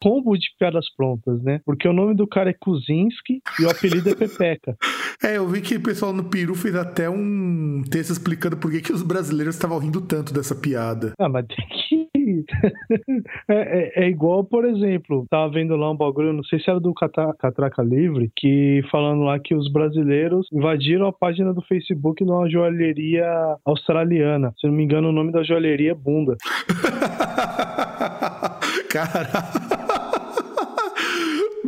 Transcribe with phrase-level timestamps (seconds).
[0.00, 1.60] combo de piadas prontas, né?
[1.64, 4.76] Porque o nome do cara é Kuzinski e o apelido é Pepeca.
[5.22, 8.80] É, eu vi que o pessoal no Peru fez até um texto explicando por que,
[8.80, 11.12] que os brasileiros estavam rindo tanto dessa piada.
[11.18, 12.08] Ah, mas tem que.
[13.48, 16.80] é, é, é, igual, por exemplo, tava vendo lá um bagulho, não sei se era
[16.80, 22.30] do Catraca Livre, que falando lá que os brasileiros invadiram a página do Facebook de
[22.30, 23.26] uma joalheria
[23.64, 24.54] australiana.
[24.58, 26.36] Se não me engano, o nome da joalheria é Bunda.
[28.88, 29.89] Cara.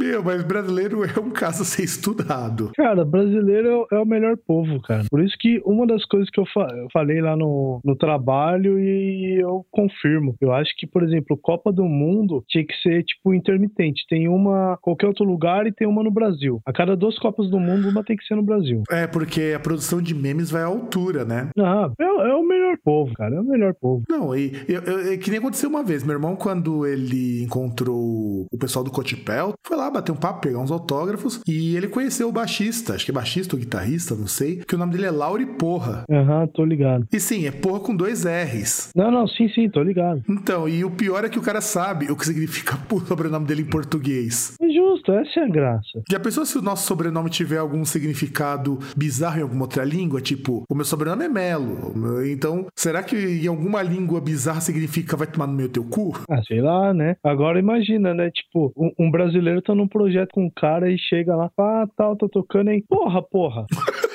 [0.02, 2.72] Meu, mas brasileiro é um caso a ser estudado.
[2.74, 5.04] Cara, brasileiro é o melhor povo, cara.
[5.08, 8.80] Por isso que uma das coisas que eu, fa eu falei lá no, no trabalho
[8.80, 10.34] e eu confirmo.
[10.40, 14.04] Eu acho que, por exemplo, Copa do Mundo tinha que ser, tipo, intermitente.
[14.08, 16.60] Tem uma qualquer outro lugar e tem uma no Brasil.
[16.66, 18.82] A cada duas Copas do Mundo, uma tem que ser no Brasil.
[18.90, 21.48] É, porque a produção de memes vai à altura, né?
[21.56, 23.36] Ah, é, é o melhor povo, cara.
[23.36, 24.02] É o melhor povo.
[24.08, 26.02] Não, e eu, eu, que nem aconteceu uma vez.
[26.02, 30.58] Meu irmão, quando ele encontrou o pessoal do Cotipel, foi lá bater um papo, pegar
[30.58, 31.40] uns autógrafos.
[31.46, 34.78] E ele conheceu o baixista, acho que é baixista ou guitarrista, não sei, que o
[34.78, 36.04] nome dele é Lauri Porra.
[36.10, 37.06] Aham, uhum, tô ligado.
[37.12, 38.90] E sim, é Porra com dois R's.
[38.94, 40.22] Não, não, sim, sim, tô ligado.
[40.28, 43.62] Então, e o pior é que o cara sabe o que significa o sobrenome dele
[43.62, 44.54] em português.
[44.60, 46.02] É justo, essa é a graça.
[46.10, 50.20] Já pensou se o nosso sobrenome tiver algum significado bizarro em alguma outra língua?
[50.20, 51.92] Tipo, o meu sobrenome é Melo.
[52.26, 56.12] Então, será que em alguma língua bizarra significa vai tomar no meu teu cu?
[56.28, 57.16] Ah, sei lá, né?
[57.22, 58.30] Agora imagina, né?
[58.30, 62.16] Tipo, um, um brasileiro tá num projeto com um cara e chega lá, ah, tal,
[62.16, 62.82] tá tocando aí.
[62.88, 63.66] Porra, porra.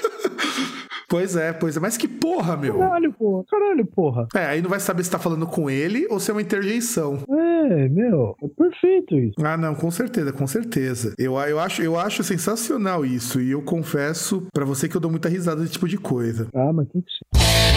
[1.10, 1.80] Pois é, pois é.
[1.80, 2.78] Mas que porra, meu.
[2.78, 3.44] Caralho, porra.
[3.50, 4.28] Caralho, porra.
[4.36, 7.20] É, aí não vai saber se tá falando com ele ou se é uma interjeição.
[7.30, 8.36] É, meu.
[8.44, 9.36] É perfeito isso.
[9.42, 11.14] Ah, não, com certeza, com certeza.
[11.18, 13.40] Eu, eu, acho, eu acho sensacional isso.
[13.40, 16.50] E eu confesso para você que eu dou muita risada desse tipo de coisa.
[16.54, 17.77] Ah, mas tem que ser.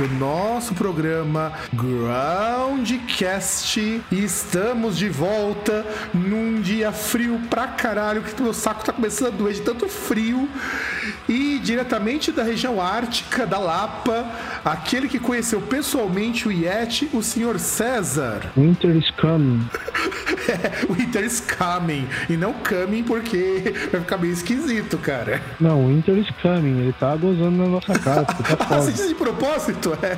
[0.00, 1.52] Do nosso programa
[3.20, 4.00] Groundcast.
[4.10, 9.30] E estamos de volta num dia frio pra caralho, que meu saco tá começando a
[9.30, 10.48] doer de tanto frio.
[11.28, 14.26] E diretamente da região ártica da Lapa,
[14.64, 18.50] aquele que conheceu pessoalmente o Yeti, o senhor César.
[18.56, 19.68] Winter is coming.
[20.48, 22.08] é, Winter is coming.
[22.28, 25.42] E não coming porque vai ficar meio esquisito, cara.
[25.60, 26.80] Não, Winter is coming.
[26.80, 28.26] Ele tá gozando na nossa cara.
[28.70, 29.96] Tá disse de propósito?
[30.02, 30.16] É.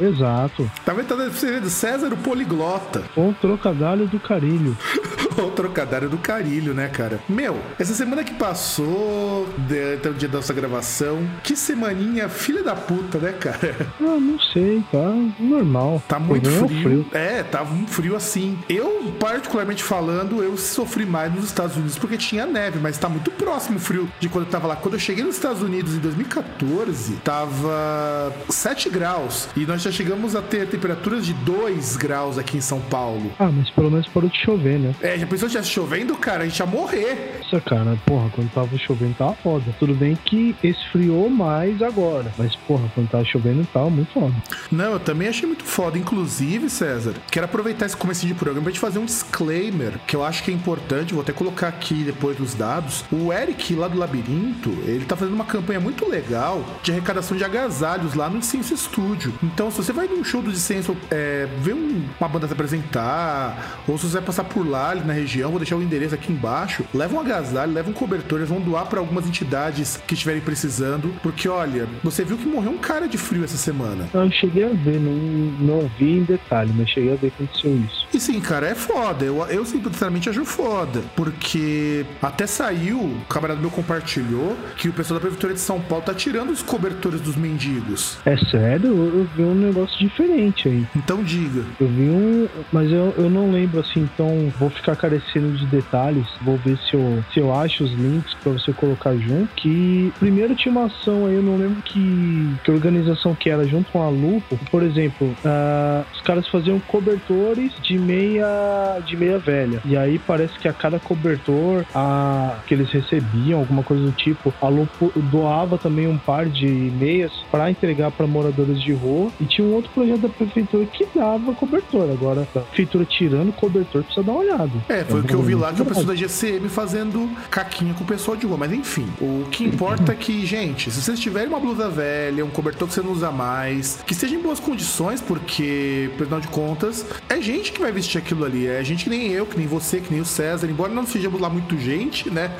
[0.00, 0.70] Exato.
[0.84, 1.08] Tá vendo?
[1.08, 1.70] Tá vendo?
[1.70, 3.02] César o poliglota.
[3.16, 4.76] O trocadilho do carilho.
[5.42, 7.20] o trocadilho do carilho, né, cara?
[7.28, 9.48] Meu, essa semana que passou,
[9.96, 13.74] até o dia da nossa gravação, que semaninha filha da puta, né, cara?
[14.04, 16.02] Ah, não sei, tá normal.
[16.06, 16.82] Tá muito frio.
[16.82, 17.06] frio.
[17.12, 18.58] É, tava um frio assim.
[18.68, 23.30] Eu, particularmente falando, eu sofri mais nos Estados Unidos porque tinha neve, mas tá muito
[23.30, 24.76] próximo o frio de quando eu tava lá.
[24.76, 29.48] Quando eu cheguei nos Estados Unidos em 2014, tava 7 graus.
[29.56, 33.32] E nós já chegamos a ter temperaturas de 2 graus aqui em São Paulo.
[33.38, 34.94] Ah, mas pelo menos parou de chover, né?
[35.00, 36.44] É, já pensou se chovendo, cara?
[36.44, 37.40] A gente ia morrer.
[37.42, 39.64] Nossa, cara, porra, quando tava chovendo tava foda.
[39.78, 42.32] Tudo bem que esfriou mais agora.
[42.36, 44.34] Mas, porra, quando tava chovendo tava muito foda.
[44.70, 45.98] Não, eu também achei muito foda.
[45.98, 50.24] Inclusive, César, quero aproveitar esse começo de programa pra gente fazer um disclaimer que eu
[50.24, 51.14] acho que é importante.
[51.14, 53.04] Vou até colocar aqui depois dos dados.
[53.10, 57.44] O Eric, lá do Labirinto, ele tá fazendo uma campanha muito legal de arrecadação de
[57.44, 59.32] agasalhos lá no Ciência Studio.
[59.42, 63.80] Então, se você vai num show do Dissenso, é, ver um, uma banda se apresentar,
[63.86, 66.84] ou se você vai passar por lá, na região, vou deixar o endereço aqui embaixo,
[66.92, 71.14] leva um agasalho, leva um cobertor, eles vão doar para algumas entidades que estiverem precisando,
[71.22, 74.08] porque olha, você viu que morreu um cara de frio essa semana.
[74.12, 77.76] Eu cheguei a ver, não, não vi em detalhe, mas cheguei a ver que aconteceu
[77.76, 78.06] isso.
[78.12, 79.24] E sim, cara, é foda.
[79.24, 85.18] Eu, eu sinceramente acho foda, porque até saiu, o camarada meu compartilhou, que o pessoal
[85.18, 88.18] da Prefeitura de São Paulo tá tirando os cobertores dos mendigos.
[88.24, 88.88] É sério?
[88.88, 90.86] Eu vi um negócio diferente aí.
[90.96, 91.64] Então diga.
[91.80, 92.48] Eu vi um.
[92.72, 96.94] Mas eu, eu não lembro assim, então vou ficar carecendo de detalhes, vou ver se
[96.94, 99.52] eu, se eu acho os links para você colocar junto.
[99.54, 103.92] Que primeiro tinha uma ação aí, eu não lembro que, que organização que era, junto
[103.92, 104.58] com a Lupo.
[104.70, 109.82] Por exemplo, uh, os caras faziam cobertores de meia de meia velha.
[109.84, 114.54] E aí parece que a cada cobertor a, que eles recebiam, alguma coisa do tipo,
[114.62, 119.30] a Lupo doava também um par de meias para entregar para moradores de rua.
[119.38, 122.10] E tinha um outro projeto da prefeitura que dava cobertor.
[122.10, 124.93] Agora, a prefeitura tirando cobertor precisa dar uma olhada.
[124.94, 128.04] É, foi o que eu vi lá que o pessoal da GCM fazendo caquinha com
[128.04, 128.56] o pessoal de rua.
[128.56, 132.50] Mas enfim, o que importa é que, gente, se vocês tiverem uma blusa velha, um
[132.50, 137.04] cobertor que você não usa mais, que esteja em boas condições, porque, afinal de contas,
[137.28, 138.68] é gente que vai vestir aquilo ali.
[138.68, 140.68] É gente que nem eu, que nem você, que nem o César.
[140.68, 142.52] Embora não sejamos lá muito gente, né?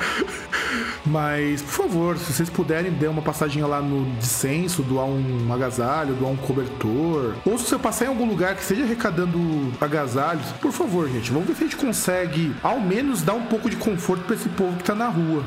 [1.05, 6.15] Mas, por favor, se vocês puderem, dê uma passadinha lá no dissenso, doar um agasalho,
[6.15, 7.35] doar um cobertor.
[7.45, 11.47] Ou se você passar em algum lugar que esteja arrecadando agasalhos, por favor, gente, vamos
[11.47, 12.24] ver se a gente consegue
[12.63, 15.43] ao menos dar um pouco de conforto para esse povo que tá na rua.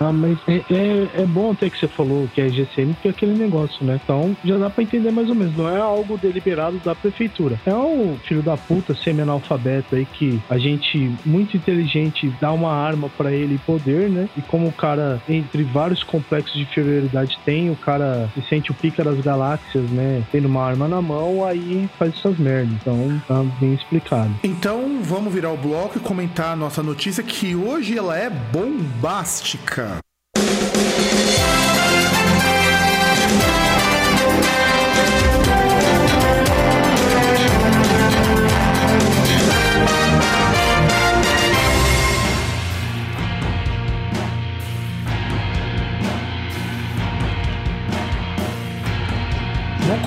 [0.00, 3.10] Ah, mas é, é, é, bom até que você falou que é GCM, porque é
[3.10, 4.00] aquele negócio, né?
[4.02, 5.56] Então já dá para entender mais ou menos.
[5.56, 7.58] Não é algo deliberado da prefeitura.
[7.66, 13.08] É um filho da puta semi-analfabeto aí que a gente, muito inteligente, dá uma arma
[13.08, 14.28] para ele poder, né?
[14.36, 18.74] E como o cara, entre vários complexos de inferioridade, tem, o cara se sente o
[18.74, 20.22] pica das galáxias, né?
[20.30, 22.72] Tendo uma arma na mão, aí faz essas merdas.
[22.80, 24.30] Então tá bem explicado.
[24.42, 30.00] Então vamos virar o bloco e comentar a nossa notícia que hoje ela é bombástica.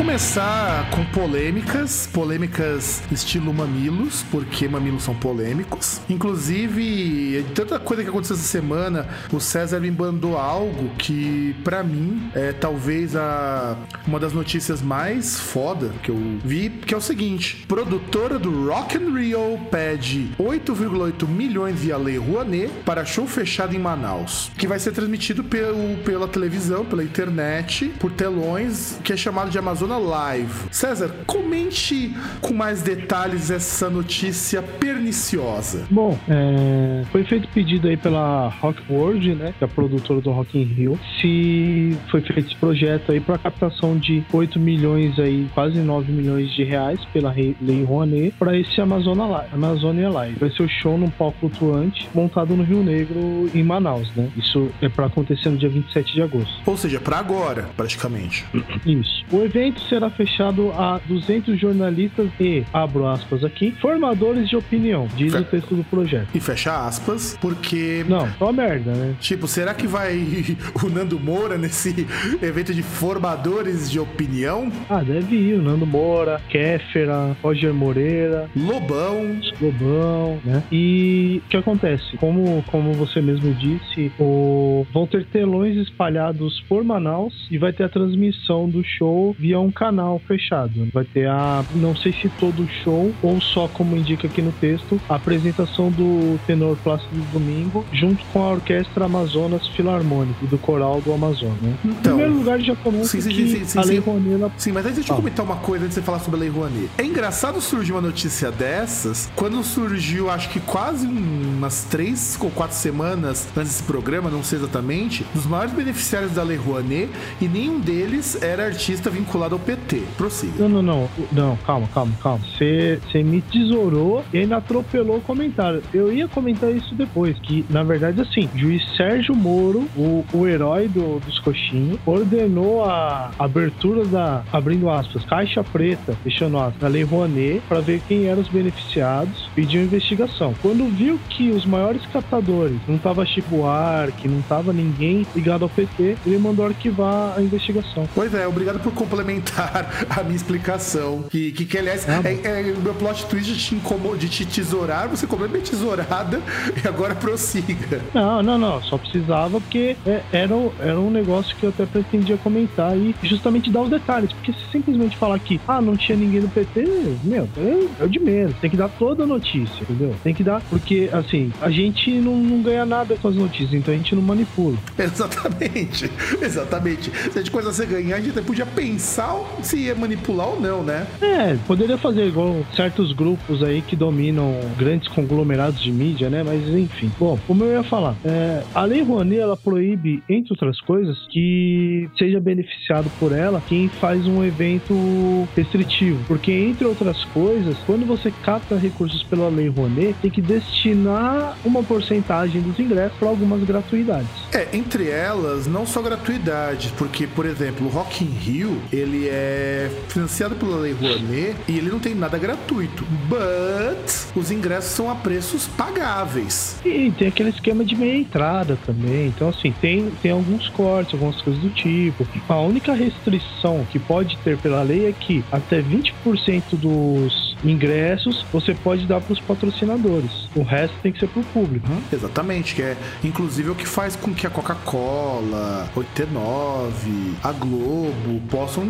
[0.03, 6.01] Começar com polêmicas, polêmicas estilo mamilos, porque mamilos são polêmicos.
[6.09, 12.29] Inclusive, tanta coisa que aconteceu essa semana, o César me mandou algo que, para mim,
[12.35, 17.63] é talvez a uma das notícias mais foda que eu vi, que é o seguinte:
[17.65, 23.79] produtora do Rock and Rio pede 8,8 milhões via Lei Rouanet para show fechado em
[23.79, 29.49] Manaus, que vai ser transmitido pelo, pela televisão, pela internet, por telões, que é chamado
[29.49, 30.53] de Amazon Amazona Live.
[30.71, 35.85] César, comente com mais detalhes essa notícia perniciosa.
[35.89, 40.31] Bom, é, foi feito pedido aí pela Rock World, né, que é a produtora do
[40.31, 45.47] Rock in Rio, se foi feito esse projeto aí para captação de 8 milhões aí,
[45.53, 50.39] quase 9 milhões de reais pela Lei Rouanet para esse Amazônia Live, Amazônia Live.
[50.39, 54.29] Vai ser o show num palco flutuante montado no Rio Negro em Manaus, né?
[54.37, 56.53] Isso é para acontecer no dia 27 de agosto.
[56.65, 58.45] Ou seja, para agora, praticamente.
[58.85, 59.25] Isso.
[59.31, 65.33] O evento será fechado a 200 jornalistas e, abro aspas aqui, formadores de opinião, diz
[65.33, 65.39] Fe...
[65.39, 66.27] o texto do projeto.
[66.33, 68.05] E fecha aspas, porque.
[68.07, 69.15] Não, só merda, né?
[69.19, 70.17] Tipo, será que vai
[70.83, 72.07] o Nando Moura nesse
[72.41, 74.71] evento de formadores de opinião?
[74.89, 75.59] Ah, deve ir.
[75.59, 79.39] O Nando Moura, Kéfera, Roger Moreira, Lobão.
[79.61, 80.63] Lobão, né?
[80.71, 82.17] E o que acontece?
[82.17, 84.85] Como, como você mesmo disse, o...
[84.93, 89.71] vão ter telões espalhados por Manaus e vai ter a transmissão do show via um
[89.73, 90.87] canal fechado.
[90.93, 94.51] Vai ter a, não sei se todo o show ou só como indica aqui no
[94.53, 100.57] texto, a apresentação do tenor Plácido Domingo junto com a Orquestra Amazonas Filarmônica e do
[100.57, 101.57] Coral do Amazonas.
[101.61, 101.77] Né?
[101.83, 104.33] Então, em primeiro lugar, já começa sim, sim, que sim, sim, a Lei Rouanet...
[104.33, 104.51] Ela...
[104.57, 105.17] Sim, mas deixa eu ah.
[105.17, 106.89] comentar uma coisa antes de você falar sobre a Lei Rouanet.
[106.97, 112.75] É engraçado surgir uma notícia dessas quando surgiu, acho que quase umas três ou quatro
[112.75, 117.09] semanas antes desse programa, não sei exatamente, dos maiores beneficiários da Lei Rouanet
[117.41, 120.03] e nenhum deles era artista vinculado ao PT.
[120.17, 120.53] Prossiga.
[120.59, 121.09] Não, não, não.
[121.31, 122.39] Não, calma, calma, calma.
[122.57, 125.81] Você me tesourou e ainda atropelou o comentário.
[125.93, 130.87] Eu ia comentar isso depois, que na verdade, assim, juiz Sérgio Moro, o, o herói
[130.87, 137.03] do, dos coxinhos, ordenou a abertura da, abrindo aspas, caixa preta, fechando aspas, da Lei
[137.03, 140.53] Rouanet, para ver quem eram os beneficiados, pediu investigação.
[140.61, 145.69] Quando viu que os maiores captadores não tava Chico Buarque, não tava ninguém ligado ao
[145.69, 148.07] PT, ele mandou arquivar a investigação.
[148.15, 151.23] Pois é, obrigado por complementar complementar a minha explicação.
[151.29, 154.29] Que, que, que aliás, ah, é, é, o meu plot twist de te, incomo, de
[154.29, 156.41] te tesourar, você comprou minha tesourada
[156.83, 158.01] e agora prossiga.
[158.13, 158.81] Não, não, não.
[158.83, 163.69] Só precisava porque é, era, era um negócio que eu até pretendia comentar e justamente
[163.69, 164.31] dar os detalhes.
[164.33, 166.83] Porque se simplesmente falar que, ah, não tinha ninguém no PT,
[167.23, 168.55] meu, é, é o de menos.
[168.59, 170.15] Tem que dar toda a notícia, entendeu?
[170.23, 173.93] Tem que dar, porque, assim, a gente não, não ganha nada com as notícias, então
[173.93, 174.77] a gente não manipula.
[174.97, 176.09] Exatamente,
[176.41, 177.11] exatamente.
[177.11, 180.59] Se a gente coisa você ganhar, a gente até podia pensar se ia manipular ou
[180.59, 181.05] não, né?
[181.21, 186.43] É, poderia fazer igual certos grupos aí que dominam grandes conglomerados de mídia, né?
[186.43, 187.11] Mas enfim.
[187.19, 192.09] Bom, como eu ia falar, é, a Lei Rouanet, ela proíbe, entre outras coisas, que
[192.17, 196.19] seja beneficiado por ela quem faz um evento restritivo.
[196.27, 201.83] Porque, entre outras coisas, quando você capta recursos pela Lei Rouanet, tem que destinar uma
[201.83, 204.29] porcentagem dos ingressos para algumas gratuidades.
[204.53, 209.89] É, entre elas, não só gratuidades, porque, por exemplo, o Rock in Rio, ele é
[210.07, 213.05] financiado pela Lei Rouanet e ele não tem nada gratuito.
[213.27, 216.79] But os ingressos são a preços pagáveis.
[216.85, 219.27] E tem aquele esquema de meia entrada também.
[219.27, 222.27] Então, assim, tem, tem alguns cortes, algumas coisas do tipo.
[222.47, 228.73] A única restrição que pode ter pela lei é que até 20% dos ingressos você
[228.73, 230.49] pode dar para os patrocinadores.
[230.55, 231.87] O resto tem que ser para o público.
[231.89, 238.41] Uhum, exatamente, que é inclusive o que faz com que a Coca-Cola, 89, a Globo
[238.49, 238.83] possam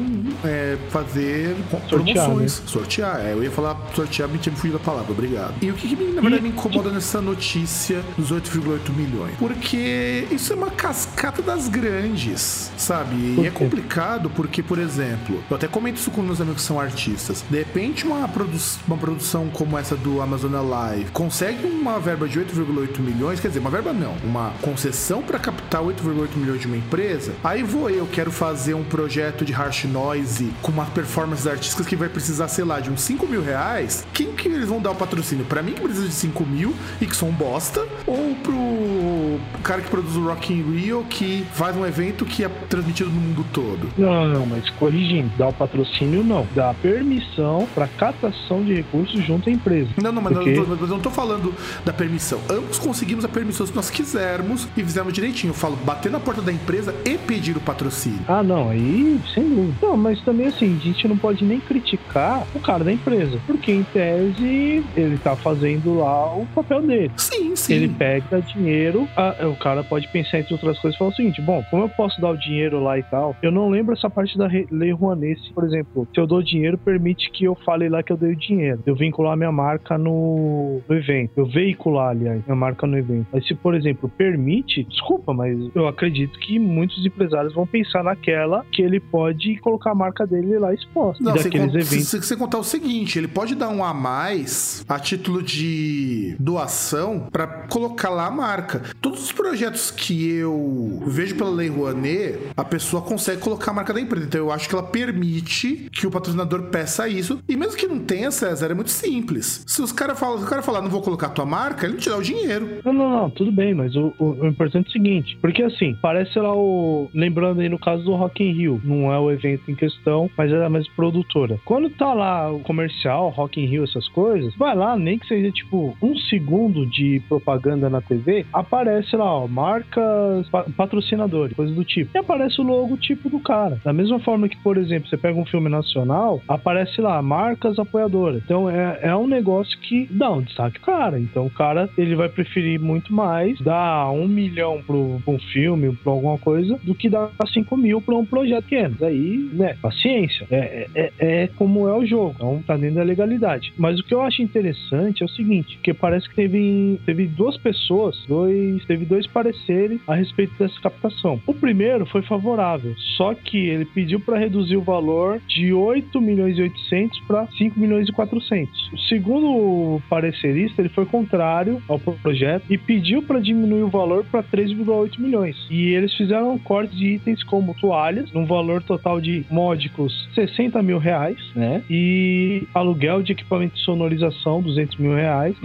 [0.44, 1.56] é, fazer
[1.90, 2.60] Sortear, promoções.
[2.60, 2.66] né?
[2.68, 5.54] Sortear, é, eu ia falar sortear, me tinha fugido da palavra, obrigado.
[5.62, 9.36] E o que, que me- na verdade me incomoda nessa notícia dos 8,8 milhões?
[9.38, 13.16] Porque isso é uma cascata das grandes, sabe?
[13.16, 16.80] E é complicado porque, por exemplo, eu até comento isso com meus amigos que são
[16.80, 17.44] artistas.
[17.50, 18.28] De repente, uma,
[18.64, 23.48] produ uma produção como essa do Amazon Live consegue uma verba de 8,8 milhões, quer
[23.48, 27.34] dizer, uma verba não, uma concessão para captar 8,8 milhões de uma empresa.
[27.44, 31.96] Aí vou eu, quero fazer um projeto de harsh noise com uma performance artística que
[31.96, 34.06] vai precisar, sei lá, de uns 5 mil reais.
[34.14, 35.46] Quem que eles vão dar o patrocínio?
[35.46, 37.86] Pra mim que precisa de 5 mil e que sou um bosta?
[38.06, 42.50] Ou pro cara que produz o Rock in Rio que faz um evento que é
[42.70, 43.90] transmitido no mundo todo?
[43.98, 49.48] Não, não, mas corrigindo, dá o patrocínio não, dá permissão para captação de recursos junto
[49.50, 49.90] à empresa.
[50.02, 51.54] Não, não, mas Porque- eu, não tô falando
[51.86, 52.40] da permissão.
[52.50, 55.52] Ambos conseguimos a permissão se nós quisermos e fizermos direitinho.
[55.52, 58.20] Eu falo, bater na porta da empresa e pedir o patrocínio.
[58.28, 59.74] Ah, não, aí sem dúvida.
[59.82, 63.72] Não, mas também assim, a gente não pode nem criticar o cara da empresa, porque
[63.72, 67.12] em tese ele tá fazendo lá o papel dele.
[67.18, 67.74] Sim, sim.
[67.74, 71.42] Ele pega dinheiro, a- o cara pode pensar entre outras coisas e falar o seguinte:
[71.42, 73.36] bom, como eu posso dar o dinheiro lá e tal?
[73.42, 76.78] Eu não lembro essa parte da lei Rouanet, se, por exemplo, se eu dou dinheiro,
[76.78, 78.80] permite que eu fale lá que eu dei o dinheiro.
[78.86, 81.32] Eu vincular minha marca no, no evento.
[81.38, 83.28] Eu veicular, aliás, minha marca no evento.
[83.32, 88.66] Mas se, por exemplo, permite, desculpa, mas eu acredito que muitos empresários vão pensar naquela
[88.72, 91.24] que ele pode colocar a marca dele lá exposta.
[91.24, 92.08] Não, daqueles con- eventos.
[92.08, 97.28] se- sem contar o seguinte, ele pode dar um a mais a título de doação
[97.32, 98.82] pra colocar lá a marca.
[99.02, 103.94] Todos os projetos que eu vejo pela Lei Rouanet, a pessoa consegue colocar a marca
[103.94, 104.26] da empresa.
[104.26, 107.40] Então eu acho que ela permite que o patrocinador peça isso.
[107.48, 109.64] E mesmo que não tenha, César, é muito simples.
[109.68, 112.00] Se os cara falam, se o cara falar, não vou colocar tua marca, ele não
[112.00, 112.80] te dá o dinheiro.
[112.86, 115.96] Não, não, não, tudo bem, mas o, o- o importante é o seguinte, porque assim,
[116.02, 117.10] parece lá o.
[117.14, 120.52] Lembrando aí no caso do Rock in Rio, não é o evento em questão, mas
[120.52, 121.60] é a mesma produtora.
[121.66, 125.52] Quando tá lá o comercial, Rock in Rio, essas coisas, vai lá, nem que seja
[125.52, 131.84] tipo um segundo de propaganda na TV, aparece lá, ó, marcas, pa- patrocinadores, coisas do
[131.84, 132.12] tipo.
[132.16, 133.80] E aparece o logo tipo do cara.
[133.84, 138.13] Da mesma forma que, por exemplo, você pega um filme nacional, aparece lá, marcas apoiadoras.
[138.38, 141.20] Então é, é um negócio que dá um destaque cara.
[141.20, 146.12] Então o cara, ele vai preferir muito mais dar um milhão pro, um filme, pra
[146.12, 148.96] alguma coisa, do que dar cinco mil pra um projeto pequeno.
[149.02, 150.48] Aí, né, paciência.
[150.50, 152.34] É, é, é como é o jogo.
[152.36, 153.74] Então tá dentro da legalidade.
[153.78, 157.58] Mas o que eu acho interessante é o seguinte, que parece que teve, teve duas
[157.58, 161.40] pessoas, dois, teve dois pareceres a respeito dessa captação.
[161.46, 166.58] O primeiro foi favorável, só que ele pediu para reduzir o valor de 8 milhões
[166.58, 168.92] e 800 para 5 milhões e 400.
[168.94, 174.44] O segundo parecerista, ele foi contrário ao projeto e pediu para diminuir o valor para
[174.44, 175.56] 3,8 milhões.
[175.70, 180.82] E eles fizeram um corte de itens como toalhas, num valor total de módicos 60
[180.82, 181.84] mil reais, né?
[181.90, 185.56] E aluguel de equipamento de sonorização, 200 mil reais.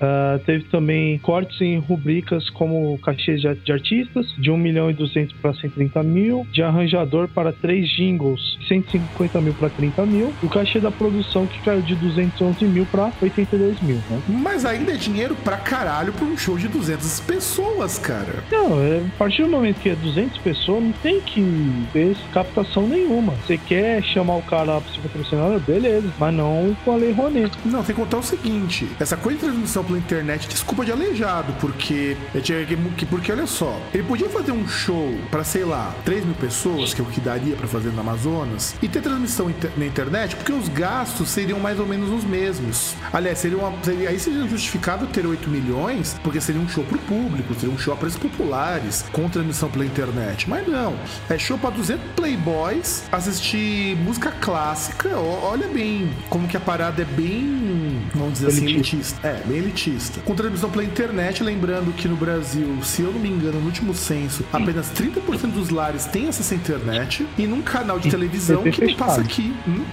[0.00, 4.94] Ah, teve também cortes em rubricas como cachês de, de artistas, de 1 milhão e
[4.94, 10.46] 200 para 130 mil, de arranjador para três jingles, 150 mil para 30 mil, e
[10.46, 14.20] o cachê da produção que caiu de 211 mil para 82 mil, né?
[14.28, 18.44] Mas ainda é dinheiro pra caralho pra um show de 200 pessoas, cara.
[18.50, 22.86] Não, é, a partir do momento que é 200 pessoas, não tem que ter captação
[22.86, 23.34] nenhuma.
[23.46, 27.56] Você quer chamar o cara pra ser patrocinador, beleza, mas não com a lei Rouanet.
[27.64, 31.52] Não, tem que contar o seguinte: essa coisa de transmissão pela internet, desculpa de aleijado,
[31.60, 32.16] porque.
[32.34, 35.94] eu tinha que- que- Porque olha só, ele podia fazer um show pra, sei lá,
[36.04, 39.50] 3 mil pessoas, que é o que daria pra fazer no Amazonas, e ter transmissão
[39.76, 42.94] na internet, porque os gastos seriam mais ou menos os mesmos.
[43.12, 46.98] Aliás, seria uma, seria, aí seria justificável ter 8 milhões, porque seria um show pro
[46.98, 50.48] público, seria um show a preços populares, com transmissão pela internet.
[50.48, 50.94] Mas não,
[51.30, 55.16] é show para 200 playboys assistir música clássica.
[55.16, 59.26] Olha bem como que a parada é bem, vamos dizer assim, elitista.
[59.26, 60.20] É, bem elitista.
[60.22, 63.94] Com transmissão pela internet, lembrando que no Brasil, se eu não me engano, no último
[63.94, 68.84] censo, apenas 30% dos lares têm acesso à internet e num canal de televisão que
[68.84, 69.54] não passa aqui.
[69.66, 69.84] Hum?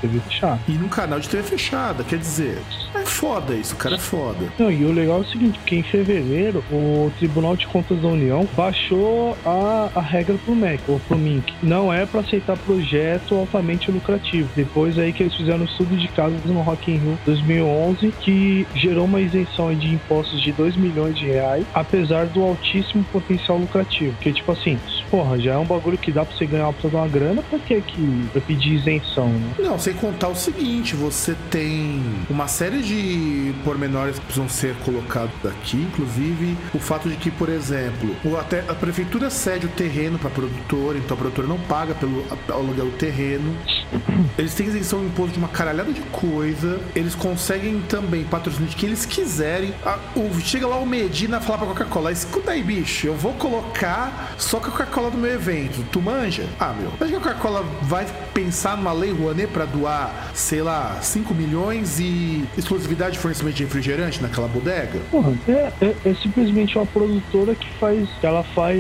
[0.68, 2.58] E num canal de TV fechada, quer dizer,
[2.96, 4.48] é foda isso, cara é foda.
[4.58, 8.08] Não, e o legal é o seguinte, porque em fevereiro o Tribunal de Contas da
[8.08, 11.54] União baixou a, a regra pro MEC, ou pro MINC.
[11.62, 14.50] Não é para aceitar projeto altamente lucrativo.
[14.56, 18.66] Depois aí que eles fizeram um estudo de casos no Rock in Rio 2011 que
[18.74, 24.16] gerou uma isenção de impostos de 2 milhões de reais, apesar do altíssimo potencial lucrativo.
[24.22, 26.98] Que tipo assim, porra, já é um bagulho que dá pra você ganhar pra dar
[27.00, 29.54] uma grana, pra que que pra pedir isenção, né?
[29.60, 35.34] Não, sem contar o seguinte, você tem uma série de pormenores que precisam ser colocados
[35.46, 40.30] aqui, inclusive o fato de que, por exemplo, até a prefeitura cede o terreno pra
[40.30, 43.56] produtora, então a produtora não paga pelo aluguel do terreno.
[44.38, 46.80] Eles têm isenção de imposto de uma caralhada de coisa.
[46.96, 49.74] Eles conseguem também patrocínio de que eles quiserem.
[49.86, 54.34] A, o, chega lá o Medina falar pra Coca-Cola: escuta aí, bicho, eu vou colocar
[54.38, 55.84] só Coca-Cola no meu evento.
[55.92, 56.46] Tu manja?
[56.60, 56.92] Ah, meu.
[56.92, 58.06] Que a Coca-Cola vai
[58.40, 63.64] pensar numa lei Rouanet pra doar, sei lá, 5 milhões e exclusividade de fornecimento de
[63.66, 64.98] refrigerante naquela bodega?
[65.12, 68.10] Porra, é, é, é simplesmente uma produtora que faz.
[68.20, 68.80] Que ela faz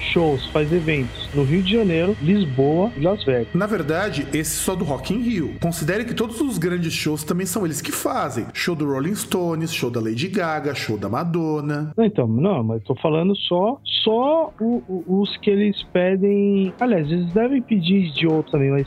[0.00, 3.48] shows, faz eventos no Rio de Janeiro, Lisboa e Las Vegas.
[3.54, 5.54] Na verdade, esse só do Rock in Rio.
[5.60, 8.46] Considere que todos os grandes shows também são eles que fazem.
[8.52, 11.92] Show do Rolling Stones, show da Lady Gaga, show da Madonna.
[11.98, 16.72] Então, não, mas tô falando só só o, o, os que eles pedem.
[16.78, 18.86] Aliás, eles devem pedir de outros também, mas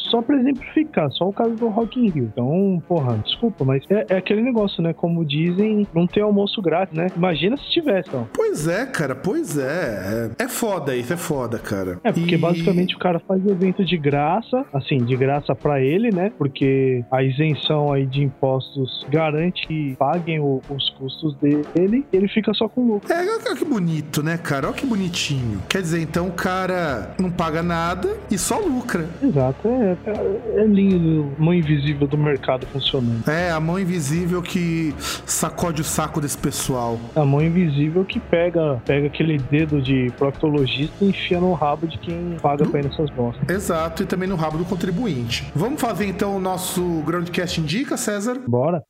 [0.11, 2.29] só pra exemplificar, só o caso do Rock in Rio.
[2.31, 4.93] Então, porra, desculpa, mas é, é, aquele negócio, né?
[4.93, 7.07] Como dizem, não tem almoço grátis, né?
[7.15, 8.27] Imagina se tivesse, então.
[8.33, 10.31] Pois é, cara, pois é.
[10.37, 11.99] É, foda isso, é foda, cara.
[12.03, 12.37] É, porque e...
[12.37, 16.31] basicamente o cara faz evento de graça, assim, de graça para ele, né?
[16.37, 22.53] Porque a isenção aí de impostos garante que paguem o, os custos dele, ele fica
[22.53, 23.11] só com lucro.
[23.11, 24.67] É, olha que bonito, né, cara?
[24.67, 25.61] Olha que bonitinho.
[25.69, 29.07] Quer dizer, então o cara não paga nada e só lucra.
[29.21, 33.27] Exato, é, é, é lindo, mão invisível do mercado funcionando.
[33.29, 34.93] É, a mão invisível que
[35.25, 36.99] sacode o saco desse pessoal.
[37.15, 41.97] A mão invisível que pega, pega aquele dedo de proctologista e enfia no rabo de
[41.97, 43.47] quem paga pra ir nessas bostas.
[43.49, 45.51] Exato, e também no rabo do contribuinte.
[45.55, 48.39] Vamos fazer então o nosso Groundcast Indica, César?
[48.47, 48.83] Bora.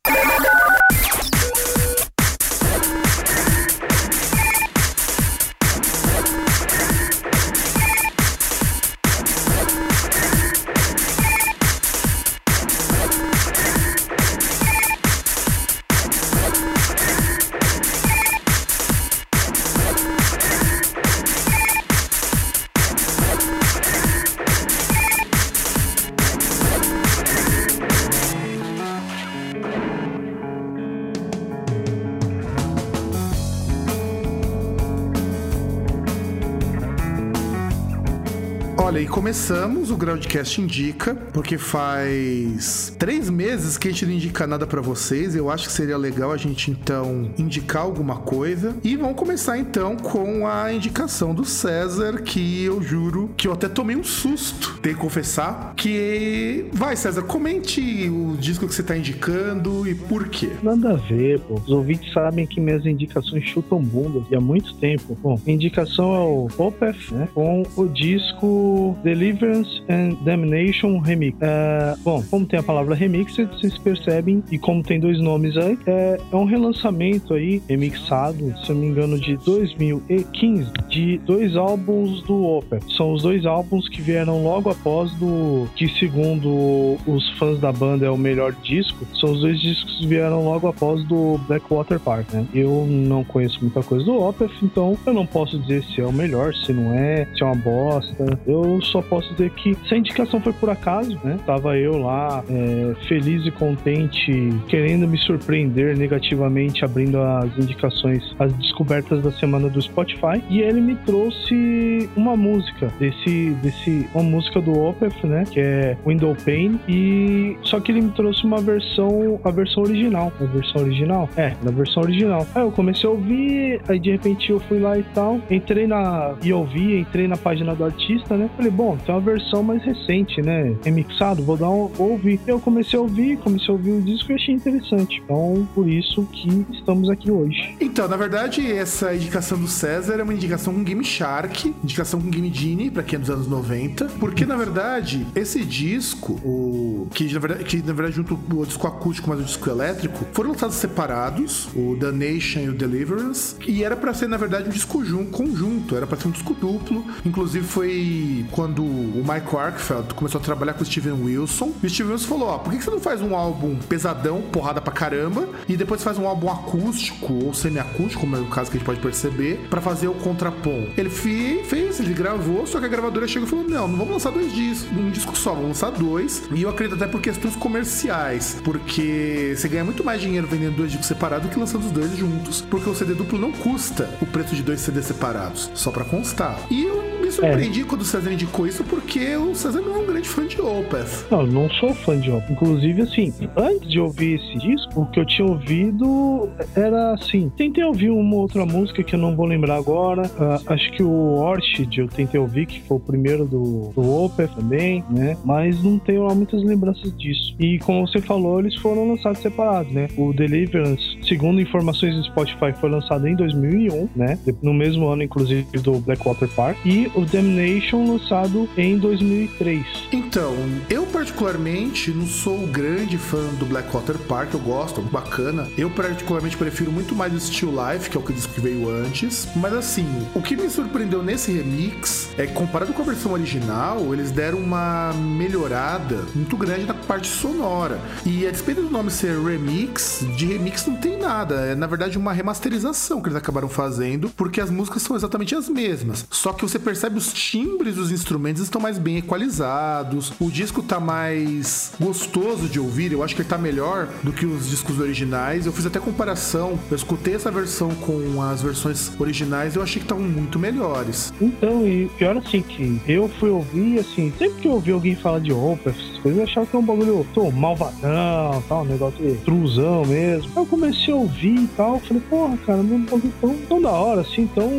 [39.06, 44.80] Começamos o Groundcast Indica, porque faz três meses que a gente não indica nada para
[44.80, 45.34] vocês.
[45.34, 48.76] Eu acho que seria legal a gente então indicar alguma coisa.
[48.84, 53.68] E vamos começar então com a indicação do César, que eu juro que eu até
[53.68, 55.74] tomei um susto, tenho que confessar.
[55.76, 60.50] Que vai, César, comente o disco que você tá indicando e por quê.
[60.62, 61.54] Nada a ver, pô.
[61.54, 65.16] Os ouvintes sabem que minhas indicações chutam bunda e há muito tempo.
[65.22, 67.28] Bom, indicação é o Opeth, né?
[67.34, 71.36] Com o disco Deliverance and Damnation Remix.
[71.40, 75.78] É, bom, como tem a palavra remix, vocês percebem, e como tem dois nomes aí,
[75.86, 81.56] é, é um relançamento aí, remixado, se eu não me engano, de 2015, de dois
[81.56, 82.82] álbuns do Opeth.
[82.96, 88.06] São os dois álbuns que vieram logo após do que, segundo os fãs da banda,
[88.06, 89.06] é o melhor disco.
[89.18, 92.46] São os dois discos que vieram logo após do Blackwater Park, né?
[92.54, 96.12] Eu não conheço muita coisa do Opeth, então eu não posso dizer se é o
[96.12, 98.38] melhor, se não é, se é uma bosta.
[98.46, 101.38] Eu só posso dizer que se a indicação foi por acaso, né?
[101.46, 108.52] Tava eu lá, é, feliz e contente, querendo me surpreender negativamente, abrindo as indicações, as
[108.54, 114.60] descobertas da semana do Spotify, e ele me trouxe uma música desse, desse, uma música
[114.60, 115.44] do Opeth, né?
[115.50, 120.32] Que é Window Pane, e só que ele me trouxe uma versão, a versão original,
[120.40, 122.46] a versão original, é, na versão original.
[122.54, 126.34] Aí eu comecei a ouvir, aí de repente eu fui lá e tal, entrei na
[126.42, 128.48] e ouvi, entrei na página do artista, né?
[128.62, 130.74] Falei, bom, tem uma versão mais recente, né?
[130.84, 132.40] Remixado, vou dar um, ouvir.
[132.46, 135.20] Eu comecei a ouvir, comecei a ouvir o disco e achei interessante.
[135.24, 137.76] Então, por isso que estamos aqui hoje.
[137.92, 142.30] Então, na verdade, essa indicação do César é uma indicação com Game Shark, indicação com
[142.30, 147.30] Game Genie, pra quem é dos anos 90, porque na verdade, esse disco, o que
[147.30, 150.76] na verdade, que, na verdade junto o disco acústico mais o disco elétrico, foram lançados
[150.76, 155.04] separados, o The Nation e o Deliverance, e era para ser na verdade um disco
[155.30, 157.04] conjunto, era para ser um disco duplo.
[157.26, 161.90] Inclusive foi quando o Mike Arkfeld começou a trabalhar com o Steven Wilson, e o
[161.90, 165.46] Steven Wilson falou: "Ó, por que você não faz um álbum pesadão, porrada pra caramba,
[165.68, 167.52] e depois faz um álbum acústico ou
[167.82, 171.10] semiacústico, como é o caso que a gente pode perceber, para fazer o contrapom?" Ele
[171.10, 174.52] fez, ele gravou, só que a gravadora chegou e falou: "Não, não vamos lançar dois
[174.52, 176.42] discos, um disco só, vamos lançar dois".
[176.52, 180.90] E eu acredito até por questões comerciais, porque você ganha muito mais dinheiro vendendo dois
[180.90, 184.26] discos separados do que lançando os dois juntos, porque o CD duplo não custa o
[184.26, 186.58] preço de dois CDs separados, só para constar.
[186.70, 187.84] E me surpreendi é.
[187.84, 191.26] quando o César indicou isso, porque o César não é um grande fã de Opeth.
[191.30, 192.52] Não, não sou fã de Opeth.
[192.52, 197.50] Inclusive, assim, antes de ouvir esse disco, o que eu tinha ouvido era assim.
[197.56, 200.22] Tentei ouvir uma outra música que eu não vou lembrar agora.
[200.22, 204.48] Uh, acho que o Orchid eu tentei ouvir, que foi o primeiro do, do Opeth
[204.54, 205.36] também, né?
[205.44, 207.54] Mas não tenho lá muitas lembranças disso.
[207.58, 210.08] E como você falou, eles foram lançados separados, né?
[210.16, 214.38] O Deliverance, segundo informações do Spotify, foi lançado em 2001, né?
[214.62, 216.76] No mesmo ano, inclusive, do Blackwater Park.
[216.84, 219.84] E o Damnation lançado em 2003.
[220.12, 220.54] Então,
[220.88, 225.68] eu particularmente não sou grande fã do Blackwater Park, eu gosto, é bacana.
[225.76, 228.88] Eu particularmente prefiro muito mais o Still Life, que é o que disco que veio
[228.88, 229.48] antes.
[229.56, 234.12] Mas assim, o que me surpreendeu nesse remix é que comparado com a versão original,
[234.12, 238.00] eles deram uma melhorada muito grande na parte sonora.
[238.24, 241.54] E a despeito do nome ser remix, de remix não tem nada.
[241.66, 245.68] É na verdade uma remasterização que eles acabaram fazendo, porque as músicas são exatamente as
[245.68, 246.26] mesmas.
[246.30, 250.82] Só que você percebe percebe os timbres dos instrumentos estão mais bem equalizados, o disco
[250.82, 255.00] tá mais gostoso de ouvir, eu acho que ele tá melhor do que os discos
[255.00, 255.66] originais.
[255.66, 260.04] Eu fiz até comparação, eu escutei essa versão com as versões originais, eu achei que
[260.04, 261.32] estavam muito melhores.
[261.40, 265.40] Então, e pior assim que eu fui ouvir, assim, sempre que eu ouvi alguém falar
[265.40, 269.34] de Opeth, coisas, eu achava que é um bagulho tô, malvadão, tal, um negócio de
[269.38, 270.50] truzão mesmo.
[270.54, 273.90] Aí eu comecei a ouvir e tal, falei, porra, cara, um bagulho tão, tão da
[273.90, 274.70] hora, assim, tão,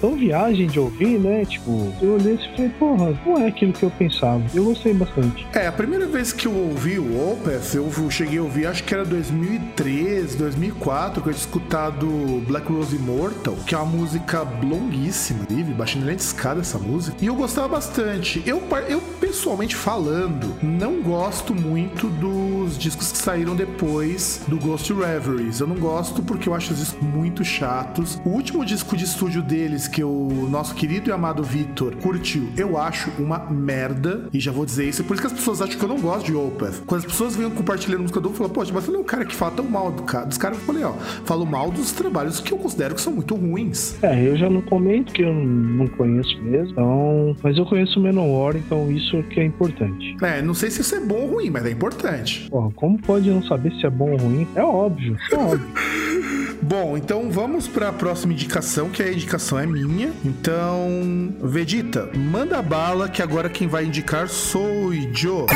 [0.00, 1.44] tão viagem de ouvir, né?
[1.44, 4.42] Tipo, eu olhei e falei, porra, não é aquilo que eu pensava.
[4.54, 5.46] Eu gostei bastante.
[5.52, 8.94] É, a primeira vez que eu ouvi o Opeth, eu cheguei a ouvir, acho que
[8.94, 12.06] era 2013, 2004, que eu tinha escutado
[12.46, 17.16] Black Rose Immortal, que é uma música longuíssima, livre, baixando de escada essa música.
[17.20, 18.42] E eu gostava bastante.
[18.46, 25.60] Eu, eu pessoalmente falando, não gosto muito dos discos que saíram depois do Ghost Reveries.
[25.60, 28.20] Eu não gosto porque eu acho os discos muito chatos.
[28.24, 32.78] O último disco de estúdio deles, que o nosso querido e amado Victor curtiu, eu
[32.78, 34.28] acho uma merda.
[34.32, 35.02] E já vou dizer isso.
[35.02, 36.82] É por isso que as pessoas acham que eu não gosto de Opeth.
[36.86, 39.06] Quando as pessoas vêm compartilhando música do Opeth, falam, poxa, mas você não é um
[39.06, 40.58] cara que fala tão mal do cara, dos caras.
[40.58, 40.92] Eu falei, ó,
[41.24, 44.02] falo mal dos trabalhos que eu considero que são muito ruins.
[44.02, 46.72] É, eu já não comento que eu não conheço mesmo.
[46.72, 50.16] Então, mas eu conheço o Menor, então isso que é importante.
[50.22, 52.46] É, não sei se isso é bom ou ruim, mas é importante.
[52.50, 54.46] Porra, como pode não saber se é bom ou ruim?
[54.54, 55.66] É óbvio, é óbvio.
[56.62, 60.12] Bom, então vamos para a próxima indicação, que a indicação é minha.
[60.22, 65.46] Então, Vegeta, manda bala que agora quem vai indicar sou o Joe.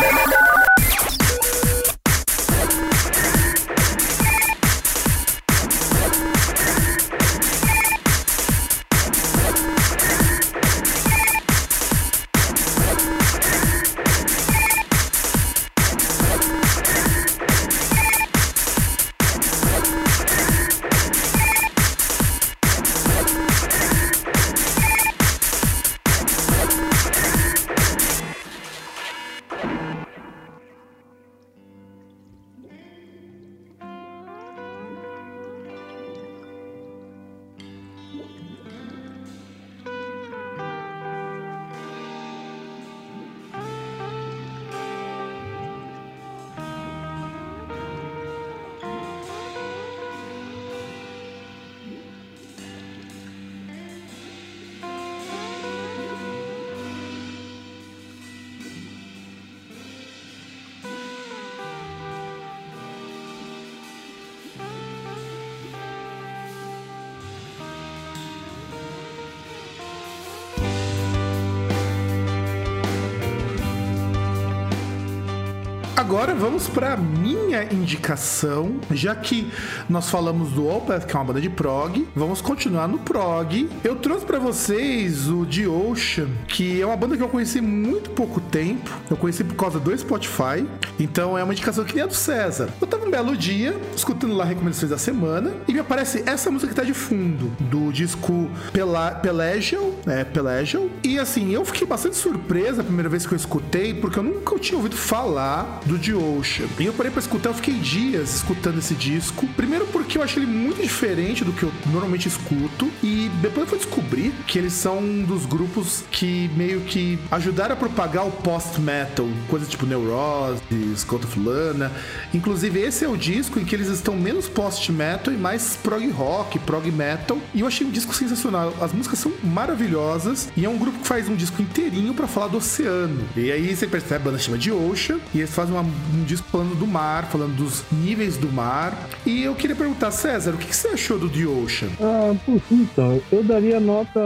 [76.05, 79.51] Agora vamos para minha indicação, já que
[79.89, 83.71] nós falamos do Opeth, que é uma banda de prog, vamos continuar no prog.
[83.83, 88.11] Eu trouxe para vocês o The Ocean, que é uma banda que eu conheci muito
[88.11, 88.91] pouco tempo.
[89.11, 90.67] Eu conheci por causa do Spotify,
[91.01, 92.69] então é uma indicação que nem a do César.
[92.79, 96.75] Eu tava belo dia, escutando lá recomendações da semana, e me aparece essa música que
[96.75, 100.89] tá de fundo, do disco Pela Pelagial, é, Pelagial.
[101.01, 104.59] E assim, eu fiquei bastante surpresa a primeira vez que eu escutei, porque eu nunca
[104.59, 106.67] tinha ouvido falar do The Ocean.
[106.81, 109.47] E eu parei pra escutar, eu fiquei dias escutando esse disco.
[109.57, 112.91] Primeiro porque eu achei ele muito diferente do que eu normalmente escuto.
[113.01, 117.75] E depois eu fui descobrir que eles são um dos grupos que meio que ajudaram
[117.75, 120.61] a propagar o post-metal, coisas tipo Neurose,
[120.97, 121.93] Scott of Lana.
[122.33, 126.59] Inclusive, esse é o disco em que eles estão menos post-metal e mais prog rock,
[126.61, 127.39] prog metal.
[127.55, 128.73] E eu achei um disco sensacional.
[128.81, 132.49] As músicas são maravilhosas e é um grupo que faz um disco inteirinho para falar
[132.49, 133.25] do oceano.
[133.37, 136.47] E aí você percebe, a banda chama de Ocean e eles fazem uma, um disco
[136.51, 138.97] falando do mar, falando dos níveis do mar.
[139.27, 141.89] E eu queria perguntar, César, o que, que você achou do The Ocean?
[142.01, 142.35] Ah,
[142.71, 144.21] então, eu daria nota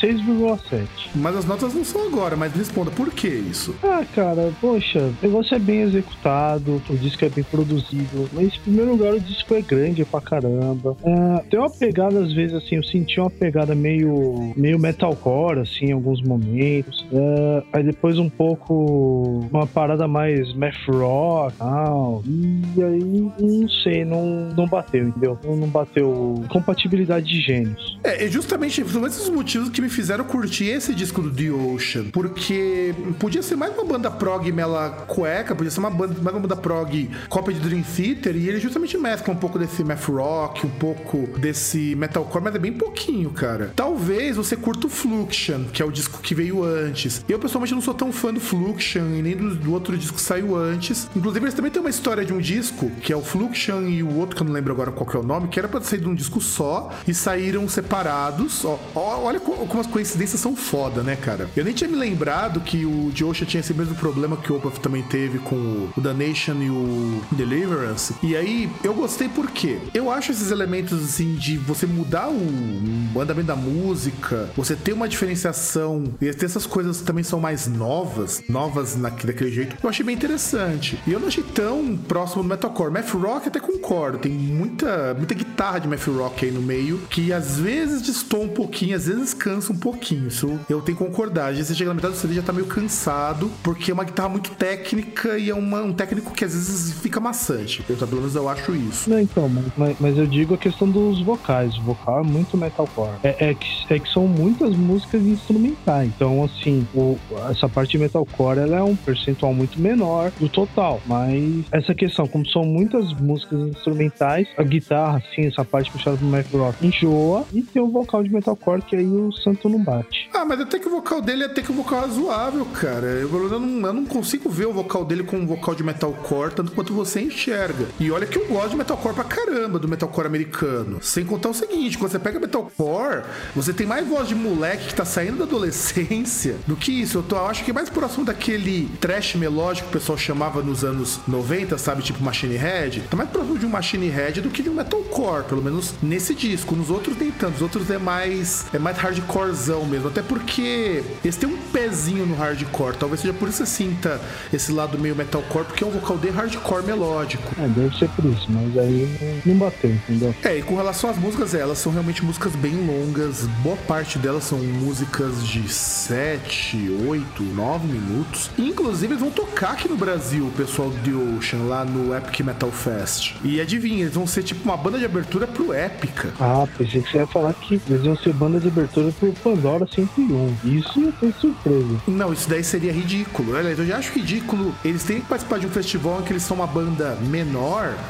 [0.00, 0.86] 6,7.
[1.14, 3.74] Mas as notas não são agora, mas responda, por que isso?
[3.82, 8.60] Ah, cara, poxa, o negócio é bem executado, o disco é bem produzido, mas em
[8.60, 10.96] primeiro lugar o disco é grande pra caramba.
[11.04, 15.86] Ah, tem uma pegada, às vezes, assim, eu senti uma pegada meio, meio metalcore, assim,
[15.86, 17.06] em alguns momentos.
[17.12, 22.22] Ah, aí depois um pouco uma parada mais math rock tal.
[22.26, 25.38] E aí, não sei, não, não bateu, entendeu?
[25.44, 27.98] Não, bateu compatibilidade de gênios.
[28.04, 32.04] É, é justamente são esses motivos que me fizeram curtir esse disco do The Ocean.
[32.12, 36.40] Porque podia ser mais uma banda prog mela cueca, podia ser uma banda, mais uma
[36.40, 40.66] banda prog cópia de Dream Theater, e ele justamente mescla um pouco desse math rock,
[40.66, 43.72] um pouco desse metalcore, mas é bem pouquinho, cara.
[43.74, 47.24] Talvez você curta o Fluxion, que é o disco que veio antes.
[47.28, 50.22] Eu, pessoalmente, não sou tão fã do Fluxion e nem do, do outro disco que
[50.22, 51.08] saiu antes.
[51.14, 54.16] Inclusive, eles também têm uma história de um disco, que é o Fluxion e o
[54.16, 56.00] outro que eu não lembro agora qual que é o nome, que era pra sair
[56.00, 58.64] de um disco só e saíram separados.
[58.64, 61.48] Ó, ó, olha como as coincidências são foda, né, cara?
[61.56, 64.80] Eu nem tinha me lembrado que o Joshua tinha esse mesmo problema que o Opeth
[64.80, 65.56] também teve com
[65.96, 68.01] o The Nation e o Deliverance.
[68.22, 73.48] E aí, eu gostei porque eu acho esses elementos, assim, de você mudar o, andamento
[73.48, 78.42] da música, você ter uma diferenciação e ter essas coisas que também são mais novas,
[78.48, 80.98] novas na, daquele jeito, eu achei bem interessante.
[81.06, 82.90] E eu não achei tão próximo do metalcore.
[82.90, 87.32] Math rock até concordo, tem muita, muita guitarra de math rock aí no meio, que
[87.32, 90.28] às vezes destoa um pouquinho, às vezes cansa um pouquinho.
[90.28, 91.50] Isso eu tenho que concordar.
[91.50, 94.04] Às vezes você chega na metade do CD já tá meio cansado, porque é uma
[94.04, 97.84] guitarra muito técnica e é uma, um técnico que às vezes fica maçante.
[98.00, 99.10] Eu, pelo menos eu acho isso.
[99.10, 101.76] Não, então, mas, mas eu digo a questão dos vocais.
[101.78, 103.12] O vocal é muito metalcore.
[103.22, 106.10] É, é, que, é que são muitas músicas instrumentais.
[106.14, 107.18] Então, assim, o,
[107.50, 111.00] essa parte de metalcore ela é um percentual muito menor do total.
[111.06, 116.26] Mas essa questão, como são muitas músicas instrumentais, a guitarra, assim, essa parte puxada pro
[116.26, 120.28] math rock, enjoa e tem o vocal de metalcore que aí o santo não bate.
[120.32, 123.06] Ah, mas até que o vocal dele é até que o vocal razoável, cara.
[123.06, 126.54] Eu, eu, não, eu não consigo ver o vocal dele com um vocal de metalcore
[126.54, 127.71] tanto quanto você enxerga.
[127.98, 130.98] E olha que eu gosto de metalcore pra caramba, do metalcore americano.
[131.02, 133.22] Sem contar o seguinte, quando você pega metalcore,
[133.54, 137.18] você tem mais voz de moleque que tá saindo da adolescência do que isso.
[137.18, 140.62] Eu, tô, eu acho que é mais próximo daquele trash melódico que o pessoal chamava
[140.62, 142.02] nos anos 90, sabe?
[142.02, 143.02] Tipo Machine Head.
[143.10, 146.34] Tá mais próximo de um Machine Head do que de um metalcore, pelo menos nesse
[146.34, 146.74] disco.
[146.74, 147.56] Nos outros nem tanto.
[147.56, 150.08] Os outros é mais é mais hardcorezão mesmo.
[150.08, 152.96] Até porque eles têm um pezinho no hardcore.
[152.96, 154.20] Talvez seja por isso que você sinta
[154.52, 157.54] esse lado meio metalcore, porque é um vocal de hardcore melódico.
[157.62, 160.34] É, deve ser por isso, mas aí não bateu, entendeu?
[160.42, 163.46] É, e com relação às músicas, elas são realmente músicas bem longas.
[163.62, 168.50] Boa parte delas são músicas de 7, 8, 9 minutos.
[168.58, 172.40] Inclusive, eles vão tocar aqui no Brasil, o pessoal do The Ocean, lá no Epic
[172.40, 173.34] Metal Fest.
[173.44, 176.32] E adivinha, eles vão ser tipo uma banda de abertura pro Épica.
[176.40, 179.86] Ah, pensei que você ia falar que eles iam ser banda de abertura pro Pandora
[179.86, 180.54] 101.
[180.64, 182.02] Isso ia ter surpresa.
[182.08, 183.56] Não, isso daí seria ridículo.
[183.56, 186.42] Aliás, eu já acho ridículo eles terem que participar de um festival em que eles
[186.42, 187.51] são uma banda menor,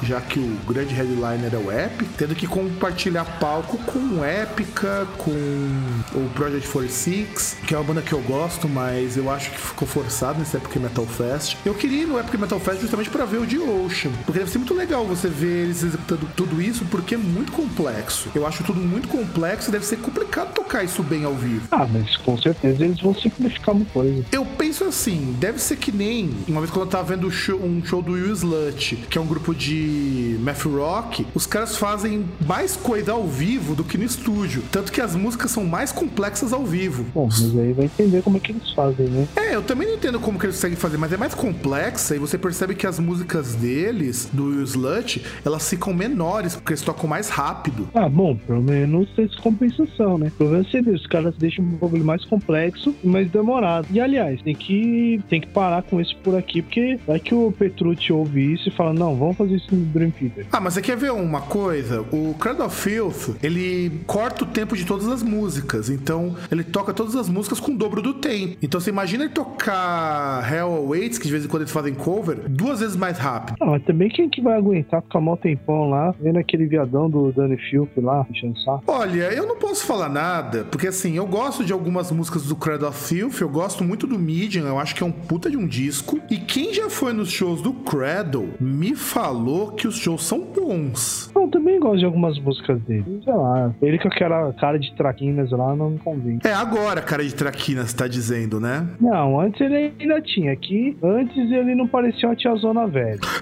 [0.02, 5.31] já que o grande headliner é o Epic, tendo que compartilhar palco com Épica, com
[5.31, 9.87] o Project 46, que é uma banda que eu gosto, mas eu acho que ficou
[9.87, 11.57] forçado nesse Epic Metal Fest.
[11.64, 14.50] Eu queria ir no Epic Metal Fest justamente para ver o The Ocean, porque deve
[14.50, 18.31] ser muito legal você ver eles executando tudo isso, porque é muito complexo.
[18.35, 21.66] Eu acho tudo muito complexo e deve ser complicado tocar isso bem ao vivo.
[21.70, 24.24] Ah, mas com certeza eles vão simplificar uma coisa.
[24.31, 28.02] Eu penso assim, deve ser que nem uma vez quando eu tava vendo um show
[28.02, 33.12] do Will Slut, que é um grupo de math rock, os caras fazem mais coisa
[33.12, 34.62] ao vivo do que no estúdio.
[34.71, 37.07] Tanto que as músicas são mais complexas ao vivo.
[37.14, 39.27] Bom, mas aí vai entender como é que eles fazem, né?
[39.35, 42.18] É, eu também não entendo como que eles conseguem fazer, mas é mais complexa e
[42.18, 47.09] você percebe que as músicas deles, do Will Slut, elas ficam menores, porque eles tocam
[47.09, 47.88] mais rápido.
[47.95, 50.31] Ah, bom, pelo menos tem essa compensação, né?
[50.37, 53.87] Pelo menos você vê, os caras deixam um bagulho mais complexo e mais demorado.
[53.90, 57.51] E aliás, tem que, tem que parar com isso por aqui, porque vai que o
[57.51, 60.47] Petrucci ouve isso e fala: não, vamos fazer isso no Dream Theater.
[60.53, 62.03] Ah, mas você quer ver uma coisa?
[62.13, 65.89] O Cradle of Filth, ele corta o tempo de todas as músicas.
[65.89, 68.57] Então, ele toca todas as músicas com o dobro do tempo.
[68.63, 72.49] Então, você imagina ele tocar Hell Awaits, que de vez em quando eles fazem cover,
[72.49, 73.57] duas vezes mais rápido.
[73.61, 77.33] Ah, mas também quem que vai aguentar ficar mal tempão lá, vendo aquele viadão do
[77.33, 78.85] Danny Filth lá, enchendo saco?
[78.87, 82.89] Olha, eu não posso falar nada, porque assim, eu gosto de algumas músicas do Cradle
[82.89, 85.67] of Filth, eu gosto muito do Medium, eu acho que é um puta de um
[85.67, 86.21] disco.
[86.31, 91.31] E quem já foi nos shows do Cradle me falou que os shows são bons.
[91.35, 93.20] Eu também gosto de algumas músicas dele.
[93.22, 96.40] Sei lá, ele com aquela cara de traquinas lá não me convence.
[96.46, 98.87] É agora, cara de traquina, você tá dizendo, né?
[98.98, 100.53] Não, antes ele ainda tinha.
[100.53, 103.20] Aqui, antes ele não parecia uma tiazona velha.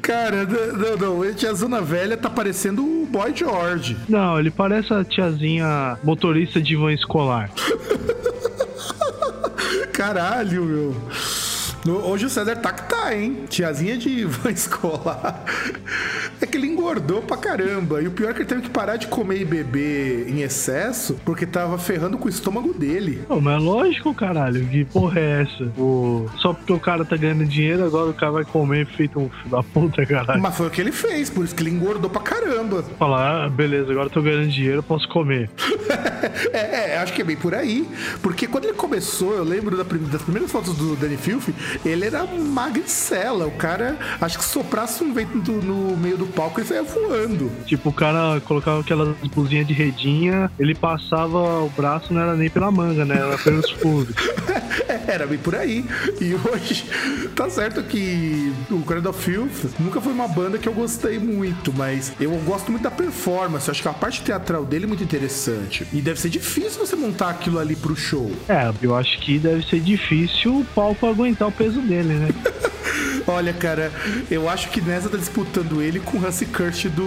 [0.00, 3.96] Cara, não, não, a tiazona velha tá parecendo o Boy George.
[4.08, 7.50] Não, ele parece a tiazinha motorista de van escolar.
[9.92, 10.94] Caralho, meu.
[11.92, 13.44] Hoje o César tá que tá, hein?
[13.48, 15.44] Tiazinha de van escolar.
[16.40, 18.02] É que ele engordou pra caramba.
[18.02, 21.18] E o pior é que ele teve que parar de comer e beber em excesso
[21.24, 23.22] porque tava ferrando com o estômago dele.
[23.28, 24.66] Não, mas é lógico, caralho.
[24.66, 25.64] Que porra é essa?
[25.78, 26.28] O...
[26.36, 29.50] Só porque o cara tá ganhando dinheiro, agora o cara vai comer feito um filho
[29.50, 30.40] da puta, caralho.
[30.40, 32.82] Mas foi o que ele fez, por isso que ele engordou pra caramba.
[32.98, 35.48] Falar, ah, beleza, agora eu tô ganhando dinheiro, posso comer.
[36.52, 37.88] é, é, acho que é bem por aí.
[38.22, 41.48] Porque quando ele começou, eu lembro das primeiras fotos do Danny Filth,
[41.84, 43.46] ele era magricela.
[43.46, 47.50] O cara, acho que soprasse um vento no, no meio do palco e saia voando.
[47.64, 52.50] Tipo, o cara colocava aquelas blusinhas de redinha, ele passava o braço, não era nem
[52.50, 53.16] pela manga, né?
[53.16, 54.14] Era pelos furos.
[55.06, 55.84] era bem por aí.
[56.20, 56.84] E hoje,
[57.34, 61.72] tá certo que o Cradle of Filth nunca foi uma banda que eu gostei muito,
[61.72, 63.68] mas eu gosto muito da performance.
[63.68, 65.86] Eu acho que a parte teatral dele é muito interessante.
[65.92, 68.30] E deve ser difícil você montar aquilo ali pro show.
[68.48, 72.28] É, eu acho que deve ser difícil o palco aguentar o peso dele, né?
[73.26, 73.90] Olha, cara,
[74.30, 77.04] eu acho que nessa tá disputando ele com o Hansi Kurt do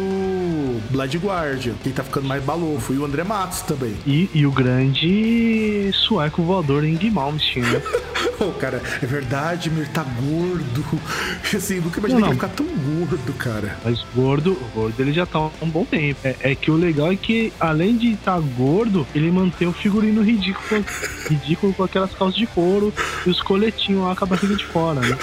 [0.90, 1.74] Blood Guardian.
[1.84, 2.94] Quem tá ficando mais balofo.
[2.94, 3.96] E o André Matos também.
[4.06, 7.82] E, e o grande sueco voador em Malmsteen, né?
[8.38, 10.86] Pô, cara, é verdade, ele tá gordo.
[11.56, 12.38] Assim, nunca imaginei não, não.
[12.38, 13.78] que ele ficar tão gordo, cara.
[13.84, 16.20] Mas gordo, gordo ele já tá há um bom tempo.
[16.24, 19.74] É, é que o legal é que, além de estar tá gordo, ele mantém o
[19.74, 20.86] figurino ridículo,
[21.30, 22.94] ridículo com aquelas calças de couro
[23.26, 25.18] e os coletinhos lá com a barriga de fora, né?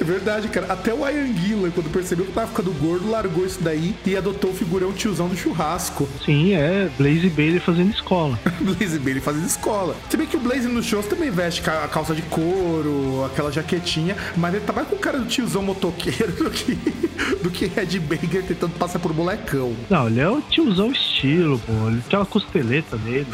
[0.00, 0.72] É verdade, cara.
[0.72, 4.54] Até o Ian quando percebeu que tava ficando gordo, largou isso daí e adotou o
[4.54, 6.08] figurão tiozão do churrasco.
[6.24, 6.88] Sim, é.
[6.96, 8.38] Blaze Bailey fazendo escola.
[8.60, 9.94] Blaze Bailey fazendo escola.
[10.08, 14.16] Se bem que o Blaze nos shows também veste a calça de couro, aquela jaquetinha,
[14.36, 16.74] mas ele tá mais com o cara do tiozão motoqueiro do que,
[17.42, 19.74] do que Red Banger tentando passar por molecão.
[19.90, 21.72] Não, ele é o tiozão estilo, pô.
[22.06, 23.26] Aquela costeleta dele.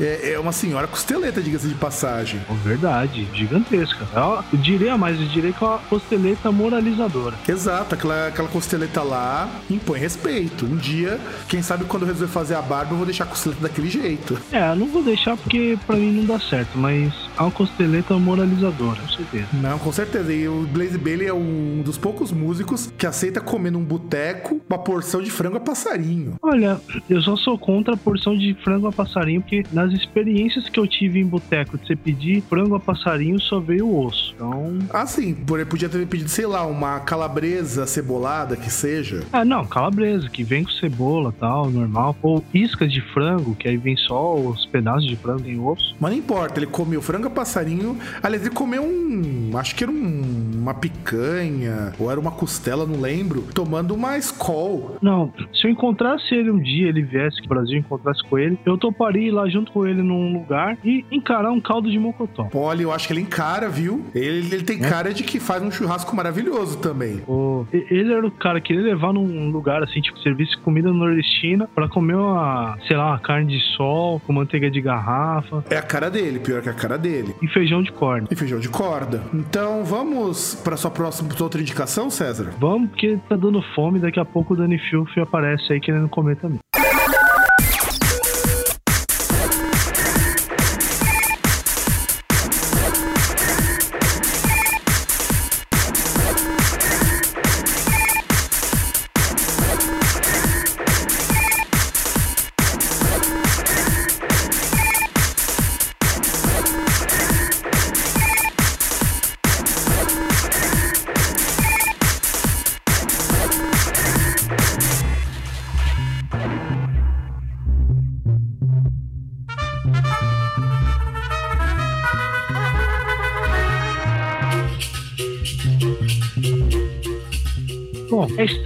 [0.00, 2.40] É, é uma senhora costeleta, diga-se de passagem.
[2.62, 4.06] verdade, gigantesca.
[4.14, 7.36] Eu, eu diria mais, eu diria que é uma costeleta moralizadora.
[7.48, 10.66] Exato, aquela, aquela costeleta lá impõe respeito.
[10.66, 13.62] Um dia, quem sabe quando eu resolver fazer a barba, eu vou deixar a costeleta
[13.62, 14.38] daquele jeito.
[14.52, 18.18] É, eu não vou deixar porque pra mim não dá certo, mas é uma costeleta
[18.18, 19.46] moralizadora, com certeza.
[19.52, 20.32] Não, com certeza.
[20.32, 24.78] E o Blaze Bailey é um dos poucos músicos que aceita comer num boteco uma
[24.78, 26.36] porção de frango a passarinho.
[26.42, 30.68] Olha, eu só sou contra a porção de frango a passarinho, porque nas das experiências
[30.68, 34.34] que eu tive em boteco de você pedir frango a passarinho, só veio o osso.
[34.34, 34.78] Então.
[34.90, 35.34] Ah, sim.
[35.34, 39.24] Podia ter pedido, sei lá, uma calabresa cebolada que seja.
[39.32, 42.16] Ah, não, calabresa, que vem com cebola tal, normal.
[42.22, 45.96] Ou iscas de frango, que aí vem só os pedaços de frango em osso.
[45.98, 47.96] Mas não importa, ele comeu frango a passarinho.
[48.22, 49.50] Aliás, ele comeu um.
[49.56, 54.96] Acho que era um, uma picanha, ou era uma costela, não lembro, tomando uma Skol.
[55.00, 58.58] Não, se eu encontrasse ele um dia, ele viesse que o Brasil encontrasse com ele,
[58.64, 62.48] eu toparia ir lá junto com ele num lugar e encarar um caldo de mocotó.
[62.54, 64.04] Olha, eu acho que ele encara, viu?
[64.14, 64.88] Ele, ele tem é?
[64.88, 67.22] cara de que faz um churrasco maravilhoso também.
[67.26, 71.68] Oh, ele era o cara que ia levar num lugar assim, tipo, serviço comida nordestina
[71.74, 75.64] para comer uma, sei lá, uma carne de sol com manteiga de garrafa.
[75.70, 77.34] É a cara dele, pior que a cara dele.
[77.42, 78.28] E feijão de corda.
[78.30, 79.22] E feijão de corda.
[79.32, 82.52] Então vamos para sua próxima outra indicação, César?
[82.58, 86.36] Vamos, porque tá dando fome, daqui a pouco o Dani Filf aparece aí querendo comer
[86.36, 86.58] também.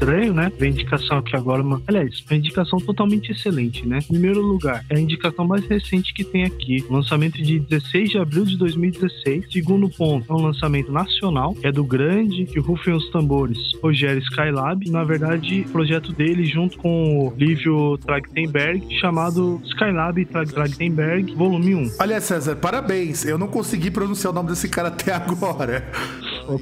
[0.02, 0.52] É estranho, né?
[0.60, 1.80] A indicação aqui agora, uma...
[1.86, 3.98] aliás, uma indicação totalmente excelente, né?
[3.98, 8.18] Em primeiro lugar, é a indicação mais recente que tem aqui, lançamento de 16 de
[8.18, 9.52] abril de 2016.
[9.52, 14.90] Segundo ponto, é um lançamento nacional, é do grande, que rufem os tambores, Rogério Skylab.
[14.90, 21.90] Na verdade, projeto dele junto com o Lívio Trachtenberg, chamado Skylab Trachtenberg, volume 1.
[22.00, 23.24] Olha, César, parabéns.
[23.24, 25.84] Eu não consegui pronunciar o nome desse cara até agora.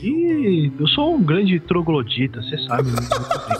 [0.03, 2.91] E eu sou um grande troglodita, você sabe.
[2.91, 2.97] Né?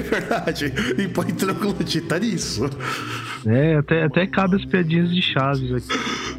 [0.00, 0.72] é verdade.
[0.98, 2.68] E põe troglodita nisso.
[3.46, 5.86] É, até, até cabe as piadinhas de Chaves aqui.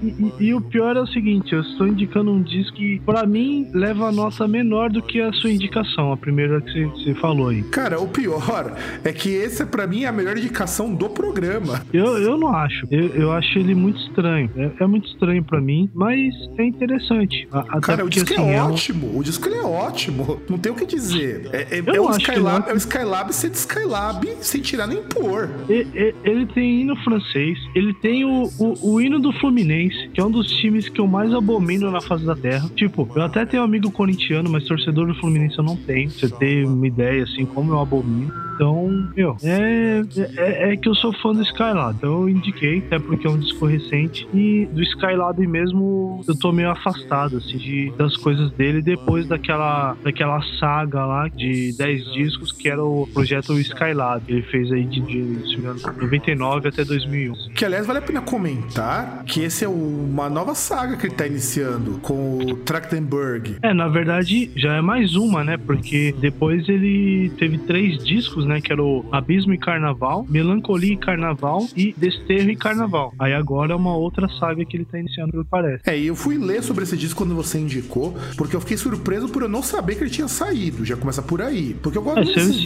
[0.03, 3.25] E, e, e, o pior é o seguinte, eu estou indicando um disco que, pra
[3.25, 7.49] mim, leva a nota menor do que a sua indicação, a primeira que você falou
[7.49, 7.63] aí.
[7.63, 11.81] Cara, o pior é que esse, pra mim, é a melhor indicação do programa.
[11.93, 12.87] Eu, eu não acho.
[12.89, 14.49] Eu, eu acho ele muito estranho.
[14.55, 17.47] É, é muito estranho pra mim, mas é interessante.
[17.81, 19.07] Cara, o disco assim, é ótimo.
[19.07, 19.17] É um...
[19.19, 20.41] O disco ele é ótimo.
[20.49, 21.49] Não tem o que dizer.
[21.51, 25.49] É, é, é o, Skylab, é o Skylab de Skylab sem tirar nem pôr.
[25.69, 30.23] Ele, ele tem hino francês, ele tem o, o, o hino do Fluminense que é
[30.23, 32.69] um dos times que eu mais abomino na face da terra.
[32.75, 36.09] Tipo, eu até tenho um amigo corintiano, mas torcedor do Fluminense eu não tenho.
[36.09, 38.31] Você ter uma ideia, assim, como eu abomino.
[38.55, 40.01] Então, meu, é,
[40.37, 41.95] é, é que eu sou fã do Skylab.
[41.97, 44.27] Então eu indiquei, até porque é um disco recente.
[44.33, 49.95] E do Skylab mesmo, eu tô meio afastado, assim, de, das coisas dele depois daquela,
[50.03, 54.23] daquela saga lá de 10 discos que era o projeto Skylab.
[54.27, 57.51] Ele fez aí de, de, de 99 até 2011.
[57.51, 61.27] Que aliás vale a pena comentar que esse é uma nova saga que ele tá
[61.27, 63.57] iniciando com o Trachtenberg.
[63.61, 65.57] É, na verdade, já é mais uma, né?
[65.57, 68.61] Porque depois ele teve três discos, né?
[68.61, 73.13] Que era o Abismo e Carnaval, Melancolia e Carnaval e Desterro e Carnaval.
[73.19, 75.83] Aí agora é uma outra saga que ele tá iniciando, pelo parece.
[75.89, 79.29] É, e eu fui ler sobre esse disco quando você indicou, porque eu fiquei surpreso
[79.29, 80.85] por eu não saber que ele tinha saído.
[80.85, 81.75] Já começa por aí.
[81.81, 82.65] Porque eu gosto é, muito desses...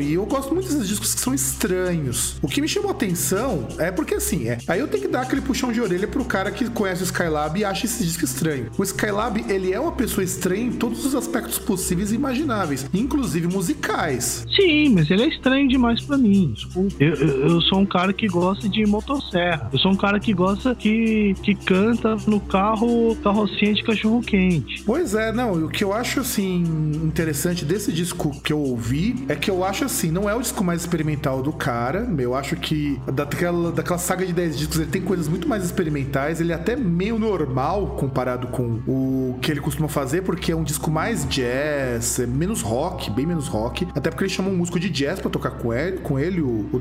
[0.00, 2.36] E eu gosto muito desses discos que são estranhos.
[2.42, 5.22] O que me chamou a atenção é porque assim, é, aí eu tenho que dar
[5.22, 8.70] aquele puxão de orelha pro cara que conhece o Skylab e acha esse disco estranho.
[8.76, 13.46] O Skylab, ele é uma pessoa estranha em todos os aspectos possíveis e imagináveis, inclusive
[13.46, 14.46] musicais.
[14.54, 16.54] Sim, mas ele é estranho demais para mim.
[16.98, 19.68] Eu, eu, eu, sou um cara que gosta de motosserra.
[19.72, 24.82] Eu sou um cara que gosta que, que canta no carro, carrocinha de cachorro quente.
[24.84, 25.64] Pois é, não.
[25.64, 26.62] O que eu acho assim
[27.04, 30.62] interessante desse disco que eu ouvi é que eu acho assim, não é o disco
[30.62, 32.06] mais experimental do cara.
[32.18, 36.40] Eu acho que daquela, daquela saga de 10 discos ele tem coisas muito mais experimentais
[36.40, 40.64] ele é até meio normal comparado com o que ele costuma fazer, porque é um
[40.64, 43.86] disco mais jazz, é menos rock, bem menos rock.
[43.94, 45.98] Até porque ele chama um músico de jazz para tocar com ele.
[45.98, 46.40] Com ele.
[46.40, 46.80] O, o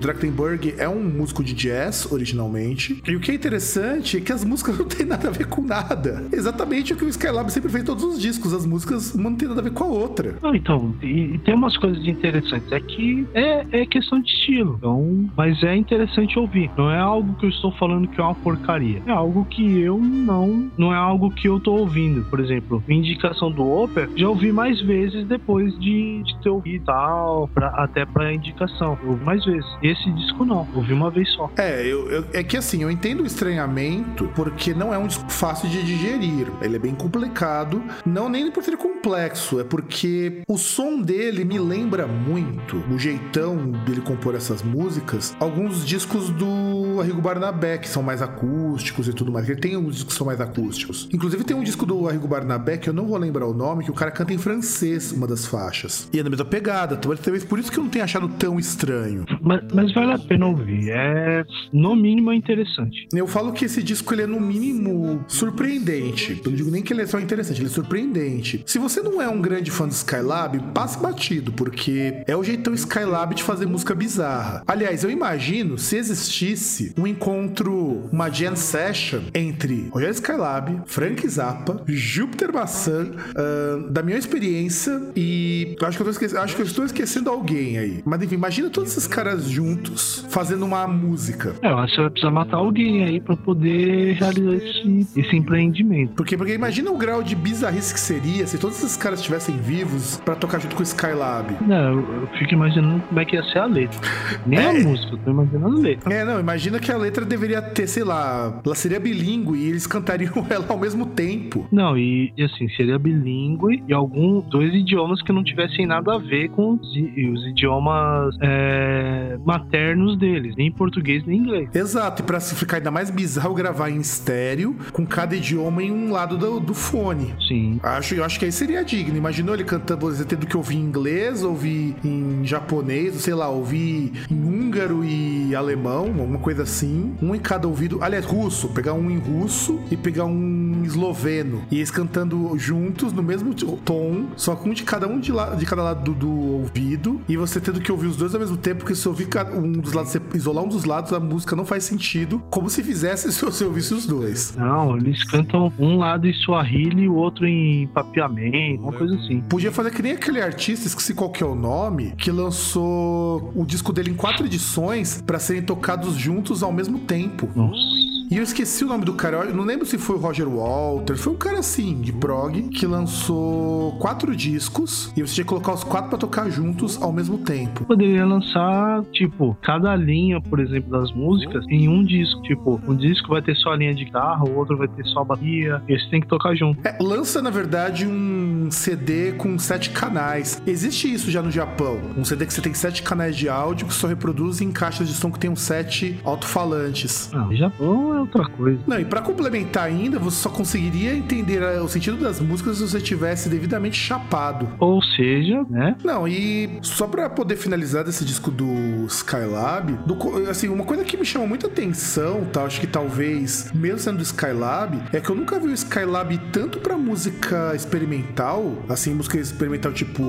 [0.77, 3.01] é um músico de jazz originalmente.
[3.07, 5.61] E o que é interessante é que as músicas não tem nada a ver com
[5.61, 6.25] nada.
[6.31, 8.53] Exatamente o que o Skylab sempre fez em todos os discos.
[8.53, 10.35] As músicas não tem nada a ver com a outra.
[10.41, 12.71] Não, então, e, e, tem umas coisas interessantes.
[12.71, 14.75] É que é, é questão de estilo.
[14.77, 16.69] Então, mas é interessante ouvir.
[16.77, 19.01] Não é algo que eu estou falando que é uma porcaria.
[19.05, 20.71] É algo que eu não.
[20.77, 22.23] Não é algo que eu tô ouvindo.
[22.25, 27.47] Por exemplo, indicação do Opera, já ouvi mais vezes depois de, de ter ouvido tal,
[27.53, 28.97] pra, até pra indicação.
[29.03, 29.65] Eu ouvi mais vezes.
[29.81, 31.49] Esse disco não, ouvi uma vez só.
[31.57, 35.29] É, eu, eu, é que assim, eu entendo o estranhamento, porque não é um disco
[35.29, 36.47] fácil de digerir.
[36.61, 37.81] Ele é bem complicado.
[38.05, 43.57] Não nem por ser complexo, é porque o som dele me lembra muito, o jeitão
[43.85, 49.31] dele compor essas músicas, alguns discos do Arrigo Barnabé, que são mais acústicos e tudo
[49.31, 49.49] mais.
[49.49, 51.07] Ele tem uns discos que são mais acústicos.
[51.11, 53.91] Inclusive tem um disco do Arrigo Barnabé, que eu não vou lembrar o nome, que
[53.91, 56.09] o cara canta em francês uma das faixas.
[56.11, 56.97] E é na mesma pegada.
[56.97, 59.23] Talvez por isso que eu não tenha achado tão estranho.
[59.39, 60.89] Mas, mas vale a pena ouvir.
[60.89, 63.07] É, no mínimo, é interessante.
[63.13, 66.41] Eu falo que esse disco ele é, no mínimo, surpreendente.
[66.43, 68.63] Eu não digo nem que ele é só interessante, ele é surpreendente.
[68.65, 72.73] Se você não é um grande fã do Skylab, passe batido, porque é o jeitão
[72.73, 74.63] Skylab de fazer música bizarra.
[74.65, 81.83] Aliás, eu imagino se existisse um encontro, uma jam session entre Rogério Skylab, Frank Zappa,
[82.23, 86.85] Júpiter Maçã, uh, da minha experiência e acho que, eu esquecendo, acho que eu estou
[86.85, 88.01] esquecendo alguém aí.
[88.05, 91.53] Mas enfim, imagina todos esses caras juntos fazendo uma música.
[91.61, 96.13] É, eu acho que vai precisar matar alguém aí para poder realizar esse, esse empreendimento.
[96.15, 100.17] Porque, porque imagina o grau de bizarrice que seria se todos esses caras estivessem vivos
[100.23, 101.55] para tocar junto com o Skylab.
[101.65, 103.99] Não, eu, eu fico imaginando como é que ia ser a letra.
[104.45, 104.69] Nem é...
[104.69, 106.13] a música, eu tô imaginando a letra.
[106.13, 109.69] É, não, imagina imagina que a letra deveria ter, sei lá, ela seria bilíngue e
[109.69, 111.67] eles cantariam ela ao mesmo tempo.
[111.71, 116.17] Não, e, e assim, seria bilíngue e algum dois idiomas que não tivessem nada a
[116.17, 121.69] ver com os, os idiomas é, maternos deles, nem português nem inglês.
[121.73, 126.11] Exato, e pra ficar ainda mais bizarro gravar em estéreo, com cada idioma em um
[126.11, 127.33] lado do, do fone.
[127.47, 127.79] Sim.
[127.81, 129.17] Acho, eu acho que aí seria digno.
[129.17, 134.11] Imaginou ele cantando, você tendo que ouvir em inglês, ouvir em japonês, sei lá, ouvir
[134.29, 137.15] em húngaro e alemão, alguma coisa assim.
[137.21, 137.99] Um em cada ouvido.
[138.01, 138.69] Aliás, russo.
[138.69, 141.63] Pegar um em russo e pegar um em esloveno.
[141.71, 145.55] E eles cantando juntos, no mesmo tom, só com um de cada um de, la,
[145.55, 147.21] de cada lado do, do, ouvido.
[147.29, 149.93] E você tendo que ouvir os dois ao mesmo tempo, porque se ouvir um dos
[149.93, 152.41] lados, isolar um dos lados, a música não faz sentido.
[152.49, 154.55] Como se fizesse se você ouvisse os dois.
[154.57, 159.41] Não, eles cantam um lado em Swahili e o outro em papiamento, uma coisa assim.
[159.41, 163.65] Podia fazer que nem aquele artista, esqueci qual que é o nome, que lançou o
[163.65, 167.49] disco dele em quatro edições para serem tocados juntos ao mesmo tempo.
[167.55, 168.12] Nossa.
[168.29, 171.15] E eu esqueci o nome do cara, eu não lembro se foi o Roger Walter,
[171.15, 175.73] foi um cara assim, de prog, que lançou quatro discos e você tinha que colocar
[175.73, 177.85] os quatro para tocar juntos ao mesmo tempo.
[177.85, 182.41] Poderia lançar, tipo, cada linha, por exemplo, das músicas em um disco.
[182.43, 185.21] Tipo, um disco vai ter só a linha de guitarra, o outro vai ter só
[185.21, 186.85] a bateria, e você tem que tocar junto.
[186.87, 190.61] É, lança, na verdade, um CD com sete canais.
[190.65, 191.99] Existe isso já no Japão.
[192.17, 195.13] Um CD que você tem sete canais de áudio que só reproduz em caixas de
[195.13, 197.29] som que tem um sete alto-falantes.
[197.33, 198.79] Ah, no Japão é outra coisa.
[198.87, 202.99] Não, e para complementar ainda, você só conseguiria entender o sentido das músicas se você
[203.01, 204.69] tivesse devidamente chapado.
[204.79, 205.95] Ou seja, né?
[206.03, 211.17] Não, e só para poder finalizar desse disco do Skylab, do, assim, uma coisa que
[211.17, 212.63] me chama muita atenção, tá?
[212.63, 216.79] Acho que talvez, mesmo sendo do Skylab, é que eu nunca vi o Skylab tanto
[216.79, 220.23] para música experimental, assim, música experimental tipo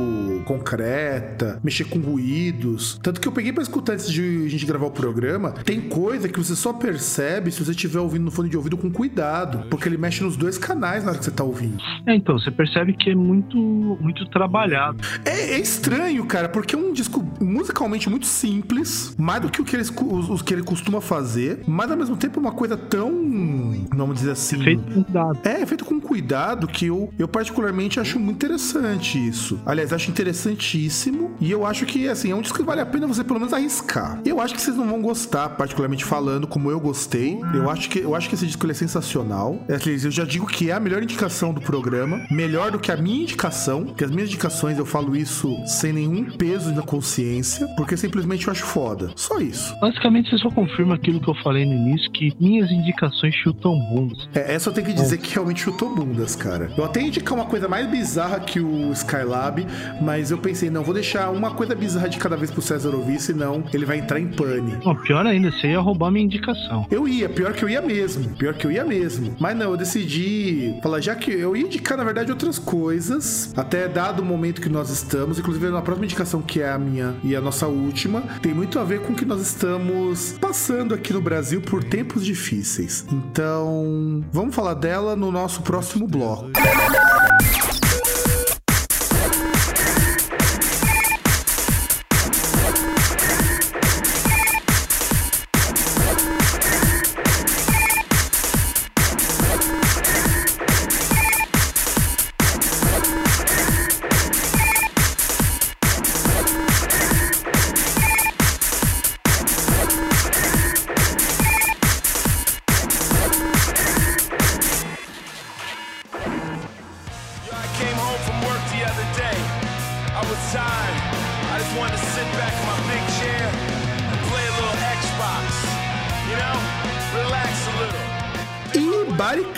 [0.44, 2.98] concreta, mexer com ruídos.
[3.02, 6.28] Tanto que eu peguei para escutar antes de a gente gravar o programa, tem coisa
[6.28, 9.88] que você só percebe se você estiver ouvindo no fone de ouvido com cuidado, porque
[9.88, 11.78] ele mexe nos dois canais na hora que você tá ouvindo.
[12.06, 13.56] É, então, você percebe que é muito,
[14.00, 14.98] muito trabalhado.
[15.24, 19.64] É, é estranho, cara, porque é um disco musicalmente muito simples, mais do que o
[19.64, 22.76] que, eles, os, os que ele costuma fazer, mas ao mesmo tempo é uma coisa
[22.76, 23.10] tão,
[23.94, 24.62] vamos dizer assim...
[24.62, 25.38] Feito com cuidado.
[25.44, 29.60] É, feito com cuidado que eu, eu particularmente acho muito interessante isso.
[29.64, 33.06] Aliás, acho interessantíssimo e eu acho que, assim, é um disco que vale a pena
[33.06, 34.20] você pelo menos arriscar.
[34.24, 37.38] Eu acho que vocês não vão gostar, particularmente falando, como eu gostei.
[37.54, 39.58] Eu acho que, eu acho que esse disco é sensacional.
[39.68, 42.96] É, eu já digo que é a melhor indicação do programa, melhor do que a
[42.96, 47.96] minha indicação, que as minhas indicações eu falo isso sem nenhum peso na consciência, porque
[47.96, 49.10] simplesmente eu acho foda.
[49.16, 49.74] Só isso.
[49.80, 54.28] Basicamente, você só confirma aquilo que eu falei no início, que minhas indicações chutam bundas.
[54.34, 56.70] É, essa eu tenho que dizer que realmente chutou bundas, cara.
[56.76, 59.66] Eu até ia indicar uma coisa mais bizarra que o Skylab,
[60.00, 63.20] mas eu pensei, não, vou deixar uma coisa bizarra de cada vez pro César ouvir,
[63.20, 64.76] senão ele vai entrar em pane.
[64.84, 66.86] Não, pior ainda, você ia roubar minha indicação.
[66.90, 68.30] Eu ia, pior que eu ia mesmo.
[68.36, 69.34] Pior que eu ia mesmo.
[69.38, 73.88] Mas não, eu decidi falar, já que eu ia indicar, na verdade, outras coisas, até
[73.88, 77.34] dado o momento que nós estamos, inclusive na próxima indicação, que é a minha e
[77.34, 81.60] a nossa última, tem muito a ver com que nós estamos passando aqui no Brasil
[81.60, 83.04] por tempos difíceis.
[83.10, 86.50] Então, vamos falar dela no nosso próximo bloco.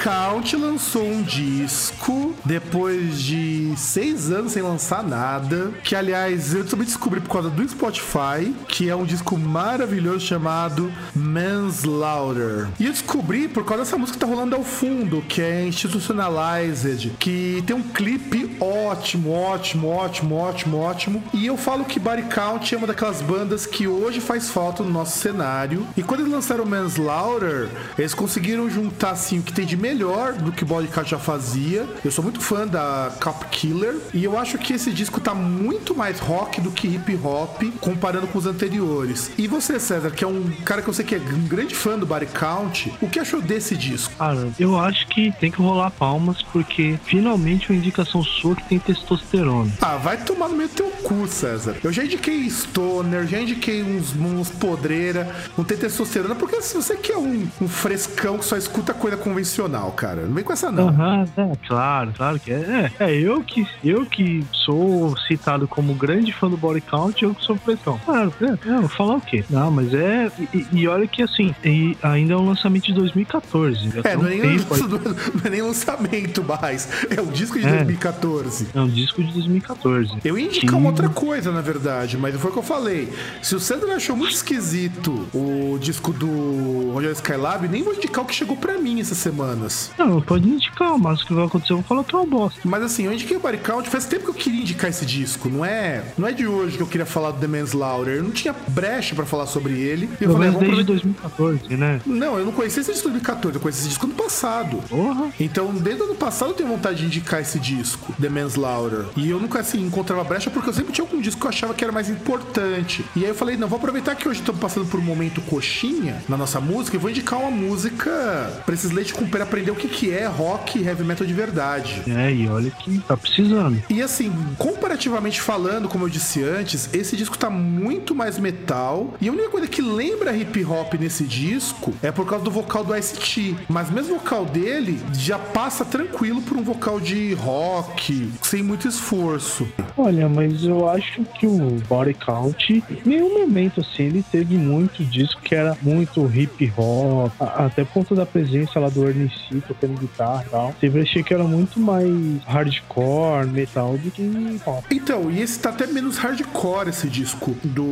[0.07, 0.26] America.
[0.57, 5.73] Lançou um disco depois de seis anos sem lançar nada.
[5.83, 10.93] Que, aliás, eu também descobri por causa do Spotify, que é um disco maravilhoso chamado
[11.15, 12.69] Manslaughter.
[12.79, 17.13] E eu descobri por causa dessa música que tá rolando ao fundo, que é Institutionalized,
[17.19, 21.25] que tem um clipe ótimo, ótimo, ótimo, ótimo, ótimo.
[21.33, 24.91] E eu falo que Body Count é uma daquelas bandas que hoje faz falta no
[24.91, 25.87] nosso cenário.
[25.97, 27.69] E quando eles lançaram Manslaughter,
[27.99, 31.19] eles conseguiram juntar assim o que tem de melhor do que o Body Count já
[31.19, 31.87] fazia.
[32.05, 35.95] Eu sou muito fã da Cop Killer e eu acho que esse disco tá muito
[35.95, 39.31] mais rock do que hip hop comparando com os anteriores.
[39.39, 41.99] E você, César, que é um cara que eu sei que é um grande fã
[41.99, 44.15] do Body Count, o que achou desse disco?
[44.17, 48.79] Cara, eu acho que tem que rolar palmas porque finalmente uma indicação sua que tem
[48.79, 49.73] testosterona.
[49.81, 51.77] Ah, vai tomar no meio do teu cu, César.
[51.83, 56.97] Eu já indiquei Stoner, já indiquei uns, uns podreira, não tem testosterona, porque se você
[56.97, 60.89] quer um, um frescão que só escuta coisa convencional, cara, não vem com essa não.
[60.89, 62.93] Uhum, é, claro, claro que é.
[62.99, 63.07] é.
[63.07, 67.45] É, eu que, eu que sou citado como grande fã do Body Count, eu que
[67.45, 68.01] sou frescão.
[68.05, 69.45] Claro, é, é, vou falar o quê?
[69.51, 70.31] Não, mas é.
[70.53, 74.01] E, e olha que assim, e ainda é um lançamento de 2014.
[74.05, 76.89] É, não é, nem, não é nem lançamento mais.
[77.11, 78.69] É um disco de é, 2014.
[78.75, 80.19] É um disco de 2014.
[80.25, 83.13] Eu ia indicar uma outra coisa, na verdade, mas foi o que eu falei.
[83.43, 88.27] Se o César achou muito esquisito o disco do Roger Skylab, nem vou indicar o
[88.27, 89.91] que chegou pra mim essas semanas.
[89.99, 92.61] Não, pode indicar, mas o que vai acontecer, eu vou falar que é uma bosta.
[92.65, 95.49] Mas assim, eu indiquei o Body Count, faz tempo que eu queria indicar esse disco.
[95.49, 98.17] Não é, não é de hoje que eu queria falar do The Man's Lauder.
[98.17, 100.09] Eu não tinha brecha pra falar sobre ele.
[100.21, 102.01] Eu falei, desde 2014, né?
[102.07, 104.79] Não, eu não conheci esse disco em 2014, eu conheci esse disco no passado.
[104.89, 105.31] Porra.
[105.39, 109.07] Então, desde o ano passado eu tenho vontade de indicar esse disco, The Man's Lauder.
[109.17, 111.75] E eu nunca, assim, encontrava brecha porque eu sempre tinha algum disco que eu achava
[111.75, 113.05] que era mais importante.
[113.15, 116.23] E aí eu falei, não, vou aproveitar que hoje estamos passando por um momento coxinha
[116.29, 119.77] na nossa música e vou indicar uma música pra esses leite com pera aprender o
[119.77, 122.03] que, que é rock e heavy metal de verdade.
[122.07, 123.83] É, e olha que tá precisando.
[123.89, 129.15] E assim, comparativamente falando, como eu disse antes, esse disco tá muito mais metal.
[129.19, 132.85] E a única coisa que lembra hip hop nesse disco é por causa do vocal
[132.85, 133.57] do Ice-T.
[133.71, 138.87] Mas mesmo o vocal dele já passa tranquilo por um vocal de rock, sem muito
[138.87, 139.67] esforço.
[139.97, 145.03] Olha, mas eu acho que o Body Count, em nenhum momento assim, ele teve muito
[145.03, 149.63] disco que era muito hip hop, até por conta da presença lá do Ernie C
[149.81, 150.75] tocando guitarra e tal.
[150.81, 154.85] Sempre achei que era muito mais hardcore, metal do que hip hop.
[154.91, 157.87] Então, e esse tá até menos hardcore esse disco do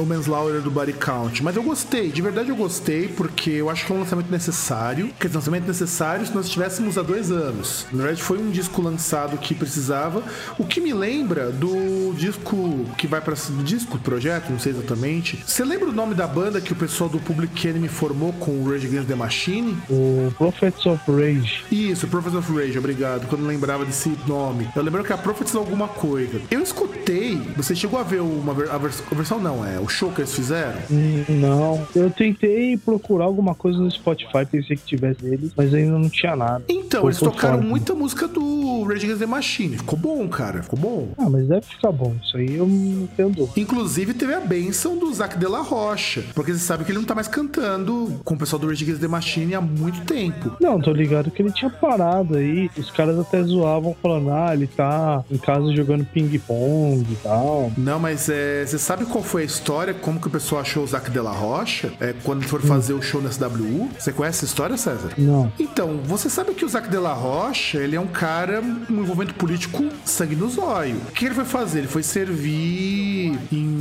[0.00, 3.84] o Manslaughter do Body Count, mas eu gostei, de verdade eu gostei, porque eu acho
[3.84, 7.30] que é um lançamento necessário, que é um lançamento necessário se nós estivéssemos há dois
[7.30, 7.86] anos.
[7.92, 10.22] Na verdade, foi um disco lançado que precisava,
[10.58, 13.34] o que me lembra do disco que vai para
[13.64, 15.42] disco, projeto, não sei exatamente.
[15.46, 18.70] Você lembra o nome da banda que o pessoal do Public Enemy formou com o
[18.70, 19.76] Rage Against the Machine?
[19.88, 21.64] O Prophets of Rage.
[21.70, 23.26] Isso, Prophets of Rage, obrigado.
[23.28, 24.68] Quando eu lembrava desse nome.
[24.74, 26.40] Eu lembro que a Prophets alguma coisa.
[26.50, 30.10] Eu escutei, você chegou a ver uma a, vers a versão não, é o show
[30.10, 30.80] que eles fizeram?
[31.28, 31.86] Não.
[31.94, 36.36] Eu tentei procurar alguma coisa no Spotify, pensei que tivesse eles, mas ainda não tinha
[36.36, 36.64] nada.
[36.68, 39.76] Então, Foi eles tocaram muita música do Rage Against the Machine.
[39.78, 40.62] Ficou bom, cara.
[40.62, 41.08] Ficou bom.
[41.18, 42.14] Ah, mas deve ficar bom.
[42.22, 43.60] Isso aí eu não tenho dúvida.
[43.60, 46.24] Inclusive, teve a benção do Zac de la Rocha.
[46.34, 49.00] Porque você sabe que ele não tá mais cantando com o pessoal do Rage Against
[49.00, 50.56] the Machine há muito tempo.
[50.60, 52.70] Não, tô ligado que ele tinha parado aí.
[52.76, 57.72] Os caras até zoavam falando, ah, ele tá em casa jogando ping-pong e tal.
[57.76, 59.94] Não, mas é, você sabe qual foi a história?
[59.94, 61.92] Como que o pessoal achou o Zac de la Rocha?
[62.00, 62.98] É, quando for fazer hum.
[62.98, 63.88] o show na SWU?
[63.98, 65.12] Você conhece essa história, César?
[65.16, 65.52] Não.
[65.58, 69.34] Então, você sabe que o Zac de la Rocha, ele é um cara, um envolvimento
[69.34, 70.96] político sangue no zóio.
[71.08, 71.80] O que ele foi fazer?
[71.80, 73.79] Ele foi servir em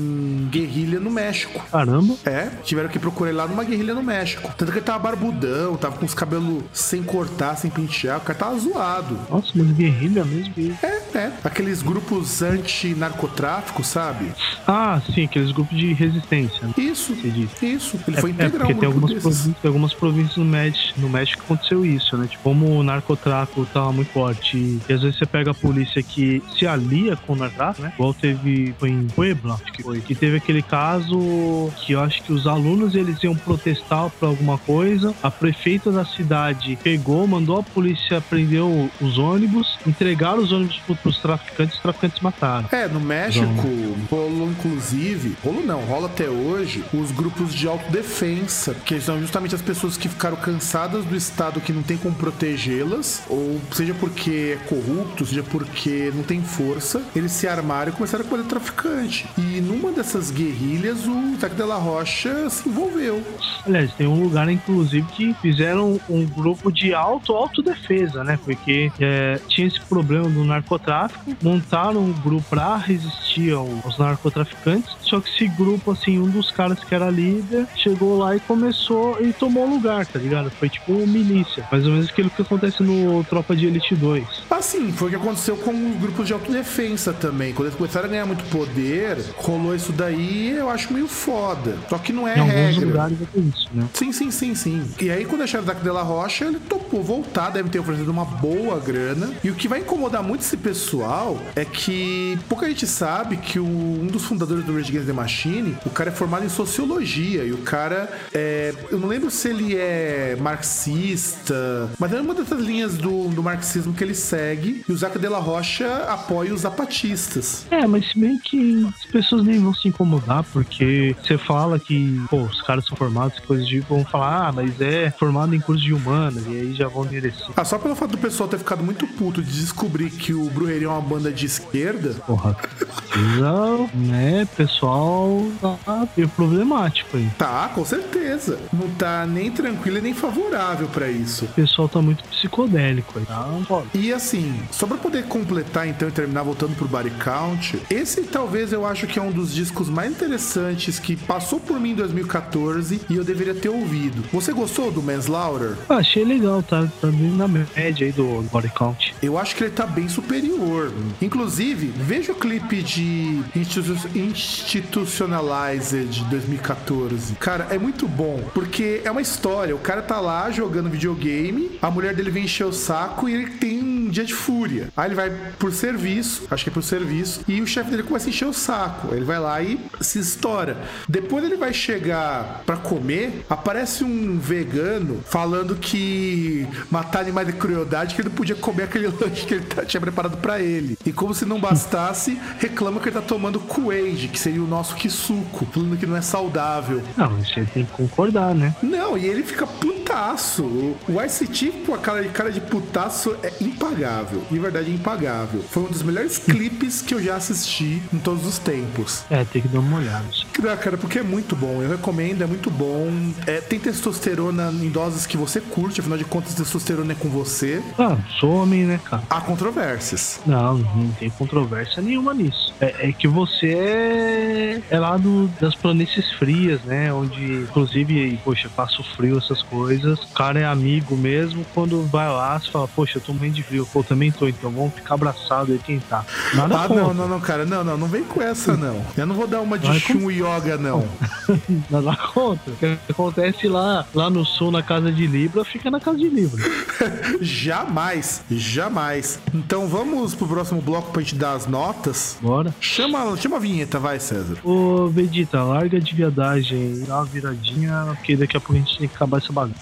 [0.50, 1.64] guerrilha no México.
[1.72, 2.16] Caramba.
[2.26, 4.52] É, tiveram que procurar ele lá numa guerrilha no México.
[4.58, 8.38] Tanto que ele tava barbudão, tava com os cabelos sem cortar, sem pentear, o cara
[8.38, 9.20] tava zoado.
[9.30, 10.54] Nossa, mas guerrilha mesmo?
[10.84, 11.32] É, é.
[11.44, 14.32] Aqueles grupos anti-narcotráfico, sabe?
[14.68, 16.68] Ah, sim, aqueles grupos de resistência.
[16.78, 17.14] Isso.
[17.62, 18.00] Isso.
[18.08, 18.70] Ele é, foi integral.
[18.70, 22.28] É porque tem algumas, províncias, algumas províncias no México, no México que aconteceu isso, né?
[22.28, 26.02] Tipo, como o narcotráfico tava muito forte e, e às vezes você pega a polícia
[26.02, 27.94] que se alia com o narcotráfico, né?
[27.96, 32.24] Igual teve, foi em Puebla, acho que foi, que teve aquele caso que eu acho
[32.24, 37.60] que os alunos eles iam protestar por alguma coisa, a prefeita da cidade pegou, mandou
[37.60, 38.62] a polícia prender
[39.02, 42.68] os ônibus, entregaram os ônibus para os traficantes, os traficantes mataram.
[42.72, 44.08] É, no México então...
[44.10, 49.62] rolou inclusive, rolou não, rola até hoje, os grupos de autodefensa, que são justamente as
[49.62, 54.66] pessoas que ficaram cansadas do Estado que não tem como protegê-las, ou seja porque é
[54.68, 59.28] corrupto, seja porque não tem força, eles se armaram e começaram a combater traficante.
[59.38, 63.24] E numa dessas guerrilhas, o Zac de la Rocha se envolveu.
[63.66, 68.40] Aliás, tem um lugar, inclusive, que fizeram um grupo de auto-autodefesa, né?
[68.44, 75.20] Porque é, tinha esse problema do narcotráfico, montaram um grupo para resistir aos narcotraficantes, só
[75.20, 79.34] que esse grupo, assim, um dos caras que era líder, chegou lá e começou e
[79.34, 80.50] tomou lugar, tá ligado?
[80.52, 81.66] Foi tipo uma milícia.
[81.72, 84.44] Mais ou menos aquilo que acontece no Tropa de Elite 2.
[84.50, 87.54] Assim, foi o que aconteceu com os grupos de autodefesa também.
[87.54, 91.78] Quando eles começaram a ganhar muito poder, rolou isso daí aí eu acho meio foda.
[91.90, 92.86] Só que não é Em alguns regra.
[92.86, 93.86] lugares é por isso, né?
[93.94, 94.84] Sim, sim, sim, sim.
[95.00, 98.26] E aí, quando acharam Zac de la Rocha, ele topou voltar, deve ter oferecido uma
[98.26, 99.32] boa grana.
[99.44, 103.66] E o que vai incomodar muito esse pessoal é que pouca gente sabe que o-
[103.66, 107.44] um dos fundadores do Rage Against the Machine, o cara é formado em sociologia.
[107.44, 108.74] E o cara é.
[108.92, 113.94] Eu não lembro se ele é marxista, mas é uma dessas linhas do, do marxismo
[113.94, 114.84] que ele segue.
[114.88, 117.66] E o Zac de la Rocha apoia os zapatistas.
[117.72, 120.09] É, mas se bem que as pessoas nem vão se incomodar,
[120.52, 123.80] porque você fala que, pô, os caras são formados em coisas de.
[123.82, 127.48] vão falar, ah, mas é formado em curso de humanas, e aí já vão merecer.
[127.56, 130.88] Ah, só pelo fato do pessoal ter ficado muito puto de descobrir que o Brujeria
[130.88, 137.30] é uma banda de esquerda, Porra, precisa, né, pessoal tá meio problemático aí.
[137.38, 138.60] Tá, com certeza.
[138.72, 141.46] Não tá nem tranquilo e nem favorável pra isso.
[141.46, 143.48] O pessoal tá muito psicodélico aí, tá?
[143.94, 148.72] E assim, só pra poder completar então e terminar voltando pro Body Count, esse talvez
[148.72, 153.02] eu acho que é um dos discos mais interessantes que passou por mim em 2014
[153.10, 154.24] e eu deveria ter ouvido.
[154.32, 155.76] Você gostou do Manslaughter?
[155.88, 159.16] Ah, achei legal, tá, tá bem na média aí do body count.
[159.22, 160.92] Eu acho que ele tá bem superior.
[161.22, 167.36] Inclusive, veja o clipe de Institu Institutionalized de 2014.
[167.36, 169.76] Cara, é muito bom, porque é uma história.
[169.76, 173.48] O cara tá lá jogando videogame, a mulher dele vem encher o saco e ele
[173.52, 174.90] tem um dia de fúria.
[174.96, 178.28] Aí ele vai por serviço, acho que é por serviço, e o chefe dele começa
[178.28, 179.14] a encher o saco.
[179.14, 180.78] Ele vai lá e se estoura.
[181.08, 188.16] Depois ele vai chegar pra comer, aparece um vegano falando que matar animais é crueldade,
[188.16, 190.98] que ele podia comer aquele lanche que ele tá- tinha preparado pra ele.
[191.06, 194.96] E como se não bastasse, reclama que ele tá tomando Kool-Aid, que seria o nosso
[194.96, 197.02] Kisuko, falando que não é saudável.
[197.18, 198.76] Não, você tem que concordar, né?
[198.82, 200.64] Não, e ele fica putaço.
[200.64, 204.44] O o ICT com a cara de, cara de putaço é impagável.
[204.50, 205.62] De verdade, é impagável.
[205.70, 209.24] Foi um dos melhores clipes que eu já assisti em todos os tempos.
[209.30, 210.26] É, tem que dar uma olhada.
[210.72, 211.82] Ah, cara, porque é muito bom.
[211.82, 213.10] Eu recomendo, é muito bom.
[213.48, 217.82] É, tem testosterona em doses que você curte, afinal de contas, testosterona é com você.
[217.98, 219.24] Ah, sou homem, né, cara?
[219.30, 220.40] Há controvérsias.
[220.46, 222.74] Não, não tem controvérsia nenhuma nisso.
[222.82, 227.12] É, é que você é, é lá do, das planícies frias, né?
[227.14, 230.20] Onde, inclusive, poxa, passo frio, essas coisas.
[230.24, 231.66] O cara é amigo mesmo.
[231.74, 233.88] Quando vai lá, você fala, poxa, eu tô morrendo de frio.
[233.92, 236.26] Pô, também tô, então vamos ficar abraçado aí quem tá.
[236.54, 237.04] Nada Ah, contra.
[237.04, 237.66] não, não, não, cara.
[237.66, 239.06] Não, não, não vem com essa, não.
[239.16, 241.08] Eu não vou dar uma de Vai com- chum yoga, não.
[241.90, 242.72] Nada contra.
[242.74, 246.30] O que acontece lá, lá no sul, na casa de Libra, fica na casa de
[246.30, 246.64] Libra.
[247.42, 249.40] jamais, jamais.
[249.54, 252.38] Então vamos pro próximo bloco pra gente dar as notas.
[252.42, 252.74] Bora.
[252.80, 254.58] Chama, chama a vinheta, vai, César.
[254.64, 259.08] Ô, Vegeta, larga de viadagem, dá uma viradinha, porque daqui a pouco a gente tem
[259.08, 259.80] que acabar essa bagunça.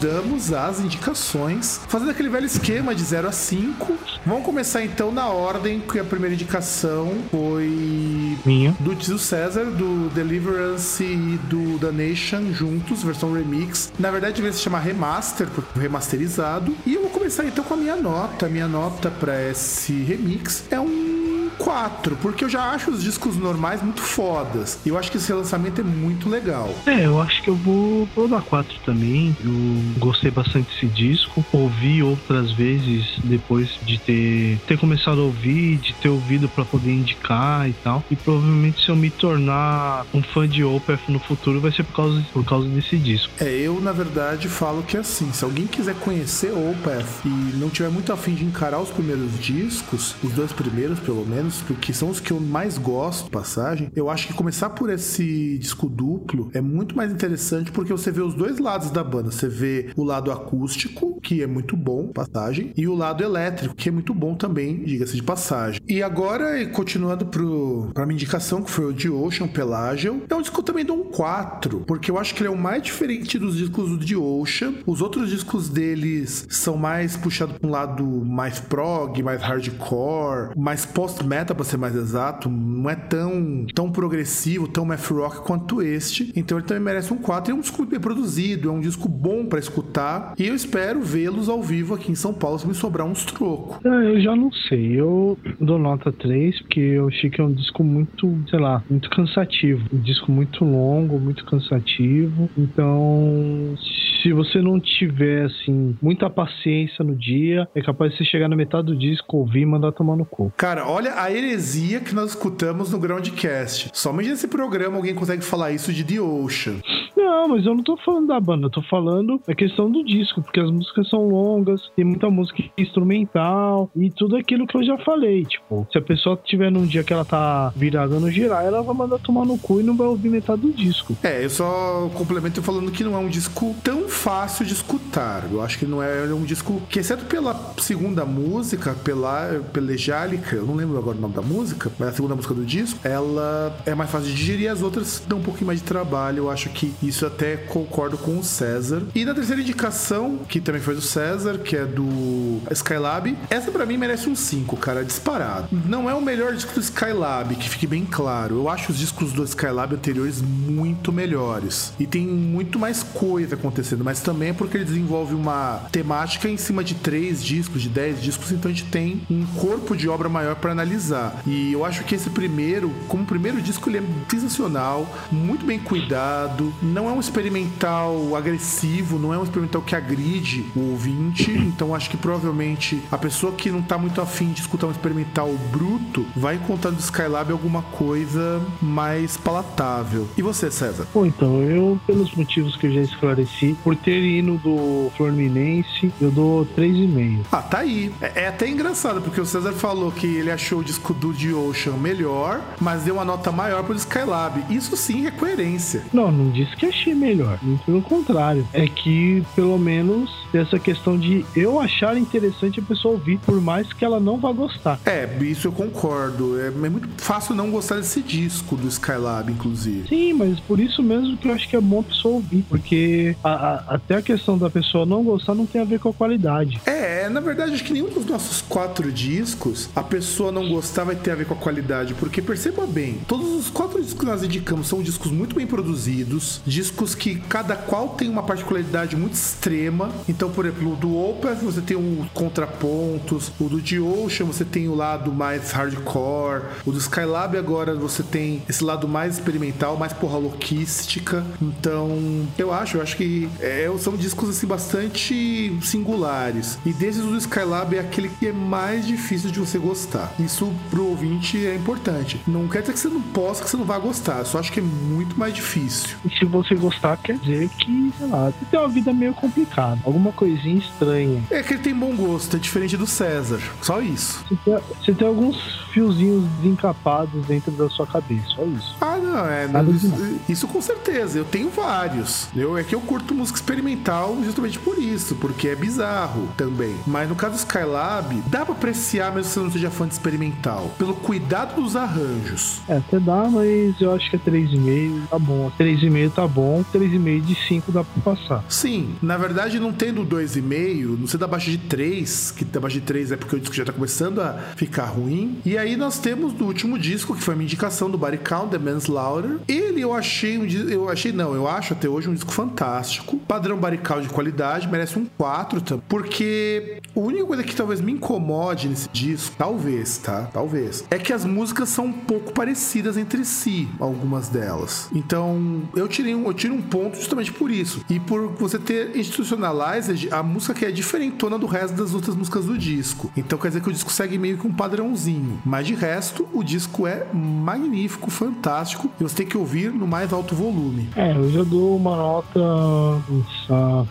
[0.00, 3.94] Damos às indicações, fazendo aquele velho esquema de 0 a 5.
[4.24, 8.74] Vamos começar então na ordem que a primeira indicação foi Minha.
[8.80, 13.92] do Tio César, do Deliverance e do The Nation juntos, versão remix.
[13.98, 16.74] Na verdade, devia se chamar remaster, porque remasterizado.
[16.84, 18.46] E eu vou começar então com a minha nota.
[18.46, 21.15] A minha nota para esse remix é um
[21.58, 24.78] 4, porque eu já acho os discos normais muito fodas.
[24.84, 26.74] E eu acho que esse relançamento é muito legal.
[26.86, 29.36] É, eu acho que eu vou, vou dar 4 também.
[29.44, 29.52] Eu
[29.98, 31.44] gostei bastante desse disco.
[31.52, 36.92] Ouvi outras vezes depois de ter, ter começado a ouvir, de ter ouvido pra poder
[36.92, 38.02] indicar e tal.
[38.10, 41.94] E provavelmente se eu me tornar um fã de Opeth no futuro vai ser por
[41.94, 43.32] causa, por causa desse disco.
[43.40, 47.70] É, eu na verdade falo que é assim, se alguém quiser conhecer Opeth e não
[47.70, 52.10] tiver muito afim de encarar os primeiros discos, os dois primeiros pelo menos, porque são
[52.10, 56.60] os que eu mais gosto, passagem, eu acho que começar por esse disco duplo é
[56.60, 59.30] muito mais interessante porque você vê os dois lados da banda.
[59.30, 63.88] Você vê o lado acústico, que é muito bom, passagem, e o lado elétrico, que
[63.88, 65.80] é muito bom também, diga-se de passagem.
[65.88, 70.40] E agora, continuando pro, pra minha indicação, que foi o de Ocean Pelagian, é um
[70.40, 72.82] disco que eu também dou um 4, porque eu acho que ele é o mais
[72.82, 74.74] diferente dos discos do The Ocean.
[74.86, 80.84] Os outros discos deles são mais puxados pra um lado mais prog, mais hardcore, mais
[80.86, 85.82] post-metal metal, pra ser mais exato, não é tão, tão progressivo, tão math rock quanto
[85.82, 86.32] este.
[86.34, 87.52] Então ele também merece um 4.
[87.52, 90.34] É um disco bem produzido, é um disco bom para escutar.
[90.38, 93.84] E eu espero vê-los ao vivo aqui em São Paulo se me sobrar uns trocos.
[93.84, 94.98] É, eu já não sei.
[94.98, 99.10] Eu dou nota 3, porque eu achei que é um disco muito, sei lá, muito
[99.10, 99.84] cansativo.
[99.92, 102.48] Um disco muito longo, muito cansativo.
[102.56, 103.74] Então,
[104.22, 108.56] se você não tiver, assim, muita paciência no dia, é capaz de você chegar na
[108.56, 110.52] metade do disco, ouvir e mandar tomar no cu.
[110.56, 113.90] Cara, olha a heresia que nós escutamos no Groundcast.
[113.92, 116.76] Somente nesse programa alguém consegue falar isso de The Ocean.
[117.16, 120.42] Não, mas eu não tô falando da banda, eu tô falando a questão do disco,
[120.42, 124.98] porque as músicas são longas, tem muita música instrumental e tudo aquilo que eu já
[124.98, 125.44] falei.
[125.44, 128.94] Tipo, se a pessoa tiver num dia que ela tá virada no girar, ela vai
[128.94, 131.16] mandar tomar no cu e não vai ouvir metade do disco.
[131.22, 135.48] É, eu só complemento falando que não é um disco tão fácil de escutar.
[135.50, 140.66] Eu acho que não é um disco que, exceto pela segunda música, pela Pelejálica, eu
[140.66, 143.94] não lembro agora o nome da música, mas a segunda música do disco, ela é
[143.94, 146.44] mais fácil de digerir, as outras dão um pouquinho mais de trabalho.
[146.44, 149.02] Eu acho que isso até concordo com o César.
[149.14, 153.86] E na terceira indicação, que também foi do César, que é do Skylab, essa para
[153.86, 155.68] mim merece um 5, cara, disparado.
[155.72, 158.56] Não é o melhor disco do Skylab, que fique bem claro.
[158.56, 161.92] Eu acho os discos do Skylab anteriores muito melhores.
[161.98, 166.56] E tem muito mais coisa acontecendo, mas também é porque ele desenvolve uma temática em
[166.56, 170.28] cima de três discos, de dez discos, então a gente tem um corpo de obra
[170.28, 171.05] maior para analisar.
[171.46, 176.72] E eu acho que esse primeiro, como primeiro disco, ele é sensacional, muito bem cuidado,
[176.82, 182.10] não é um experimental agressivo, não é um experimental que agride o ouvinte, então acho
[182.10, 186.56] que provavelmente a pessoa que não tá muito afim de escutar um experimental bruto vai
[186.56, 190.28] encontrar no Skylab alguma coisa mais palatável.
[190.36, 191.06] E você, César?
[191.12, 196.30] Bom, então, eu, pelos motivos que eu já esclareci, por ter ido do Fluminense, eu
[196.30, 197.40] dou 3,5.
[197.50, 198.12] Ah, tá aí.
[198.20, 201.94] É, é, até engraçado, porque o César falou que ele achou disco do The Ocean
[201.94, 204.64] melhor, mas deu uma nota maior pro Skylab.
[204.70, 206.04] Isso sim é coerência.
[206.12, 207.58] Não, não disse que achei melhor.
[207.60, 208.66] Muito pelo contrário.
[208.72, 213.92] É que, pelo menos, essa questão de eu achar interessante a pessoa ouvir, por mais
[213.92, 214.98] que ela não vá gostar.
[215.04, 216.60] É, isso eu concordo.
[216.60, 220.08] É, é muito fácil não gostar desse disco do Skylab, inclusive.
[220.08, 223.36] Sim, mas por isso mesmo que eu acho que é bom a pessoa ouvir, porque
[223.42, 226.12] a, a, até a questão da pessoa não gostar não tem a ver com a
[226.12, 226.80] qualidade.
[226.86, 231.16] É, na verdade, acho que nenhum dos nossos quatro discos a pessoa não gostar vai
[231.16, 234.42] ter a ver com a qualidade, porque perceba bem, todos os quatro discos que nós
[234.42, 240.10] indicamos são discos muito bem produzidos, discos que cada qual tem uma particularidade muito extrema.
[240.28, 244.66] Então, por exemplo, o do Opeth você tem os contrapontos, o do The Ocean você
[244.66, 249.96] tem o lado mais hardcore, o do Skylab agora você tem esse lado mais experimental,
[249.96, 251.42] mais porra louquística.
[251.60, 256.78] Então, eu acho, eu acho que é, são discos assim bastante singulares.
[256.84, 260.34] E desses o do Skylab é aquele que é mais difícil de você gostar.
[260.38, 262.40] Isso pro ouvinte é importante.
[262.46, 264.38] Não quer dizer que você não possa, que você não vai gostar.
[264.38, 266.16] Eu só acho que é muito mais difícil.
[266.24, 270.00] E se você gostar, quer dizer que, sei lá, você tem uma vida meio complicada.
[270.04, 271.42] Alguma coisinha estranha.
[271.50, 273.60] É que ele tem bom gosto, é diferente do César.
[273.82, 274.44] Só isso.
[274.48, 278.46] Você tem, você tem alguns fiozinhos desencapados dentro da sua cabeça.
[278.48, 278.96] Só isso.
[279.00, 279.66] Ah, não, é.
[279.66, 281.38] Não, isso, isso, com certeza.
[281.38, 282.48] Eu tenho vários.
[282.54, 286.94] Eu, é que eu curto música experimental justamente por isso, porque é bizarro também.
[287.06, 290.14] Mas no caso do Skylab, dá pra apreciar mesmo se você não seja fã de
[290.14, 290.55] experimental.
[290.98, 292.80] Pelo cuidado dos arranjos.
[292.88, 295.72] É, até dá, mas eu acho que é 3,5 tá bom.
[295.78, 298.64] 3,5 tá bom, 3,5 de 5 dá pra passar.
[298.68, 303.06] Sim, na verdade, não tendo 2,5, não ser da abaixo de 3, que abaixo de
[303.06, 305.58] 3 é porque o disco já tá começando a ficar ruim.
[305.64, 308.78] E aí nós temos do último disco, que foi uma indicação do Body Count, The
[308.78, 309.58] Manslaughter.
[309.66, 310.56] Ele eu achei
[310.90, 313.38] eu achei não, eu acho até hoje um disco fantástico.
[313.38, 315.98] Padrão Body Count de qualidade, merece um 4, tá?
[316.08, 320.45] porque a única coisa que talvez me incomode nesse disco, talvez, tá?
[320.52, 325.08] Talvez, é que as músicas são um pouco parecidas entre si, algumas delas.
[325.14, 328.04] Então, eu tirei um, eu tiro um ponto justamente por isso.
[328.08, 332.66] E por você ter Institutionalized, a música que é diferentona do resto das outras músicas
[332.66, 333.30] do disco.
[333.36, 335.60] Então quer dizer que o disco segue meio que um padrãozinho.
[335.64, 339.10] Mas de resto, o disco é magnífico, fantástico.
[339.20, 341.08] E você tem que ouvir no mais alto volume.
[341.16, 342.60] É, eu já dou uma nota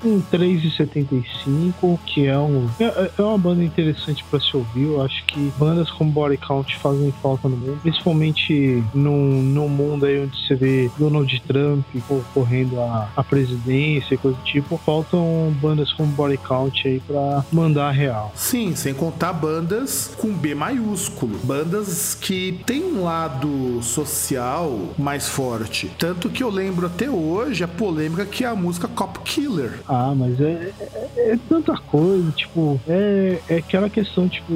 [0.04, 4.86] um 3,75, que é, um, é, é uma banda interessante para se ouvir.
[4.86, 10.08] Eu acho que bandas como Body Count fazem falta no mundo, principalmente num, num mundo
[10.08, 15.56] aí onde você vê Donald Trump concorrendo à, à presidência e coisa do tipo, faltam
[15.62, 18.32] bandas como Body Count aí pra mandar a real.
[18.34, 21.38] Sim, sem contar bandas com B maiúsculo.
[21.44, 25.92] Bandas que tem um lado social mais forte.
[26.00, 29.80] Tanto que eu lembro até hoje a polêmica que é a música Cop Killer.
[29.88, 34.54] Ah, mas é, é, é tanta coisa, tipo, é, é aquela questão, tipo,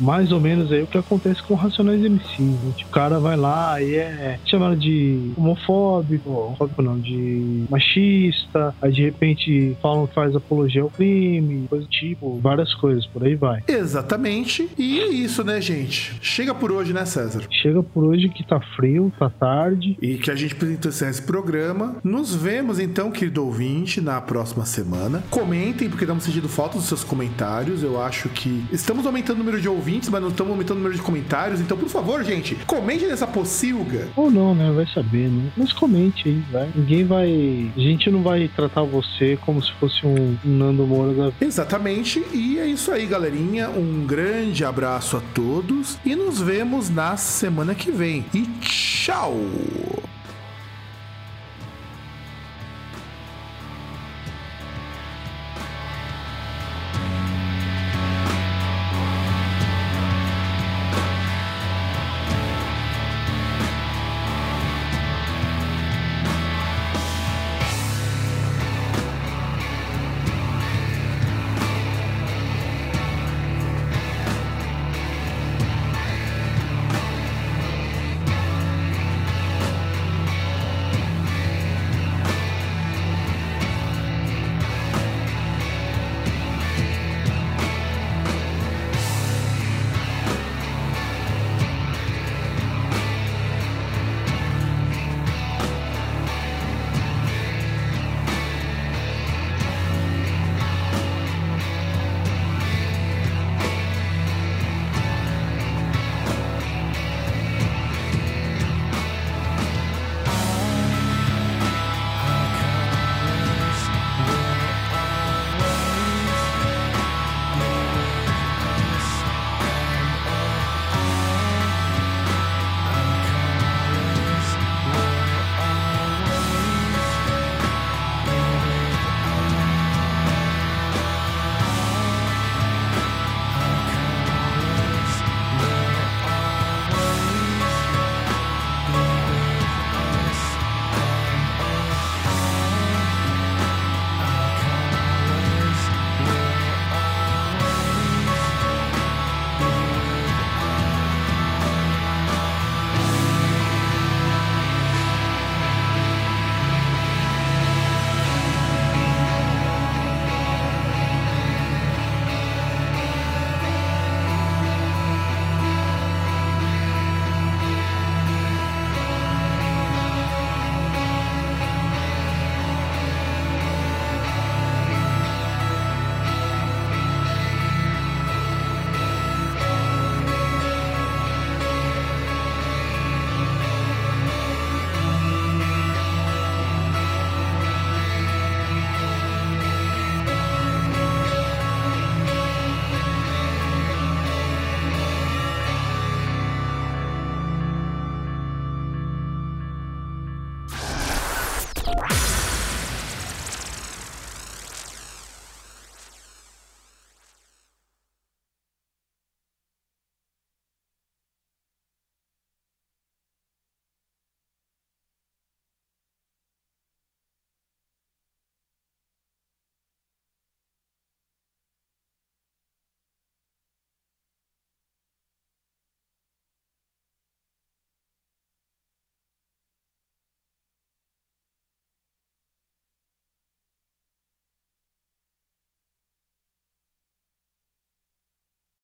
[0.00, 2.72] mais ou menos aí o que acontece com Racionais MCs, né?
[2.76, 8.92] Tipo, o cara vai lá e é chamado de homofóbico, homofóbico não, de machista, aí
[8.92, 13.34] de repente falam que faz apologia ao crime, coisa do tipo, várias coisas, por aí
[13.34, 13.62] vai.
[13.66, 14.68] Exatamente.
[14.78, 16.18] E é isso, né, gente?
[16.20, 17.42] Chega por hoje, né, César?
[17.50, 19.96] Chega por hoje que tá frio, tá tarde.
[20.00, 21.96] E que a gente precisa encerrar esse programa.
[22.04, 25.22] Nos vemos então, querido ouvinte, na próxima semana.
[25.30, 27.82] Comentem, porque estamos sentindo falta dos seus comentários.
[27.82, 30.94] Eu acho que estamos aumentando o número de ouvintes, mas não estamos aumentando o número
[30.94, 31.60] de comentários.
[31.60, 34.08] Então, por favor, gente, comente nessa pocilga.
[34.16, 34.70] Ou não, né?
[34.70, 35.50] Vai saber, né?
[35.56, 36.70] Mas comente aí, vai.
[36.74, 37.70] Ninguém vai.
[37.76, 42.24] A gente não vai tratar você como se fosse um, um Nando Moura da Exatamente.
[42.32, 43.68] E é isso aí, galerinha.
[43.70, 48.24] Um grande abraço a todos e nos vemos na semana que vem.
[48.34, 49.34] E tchau!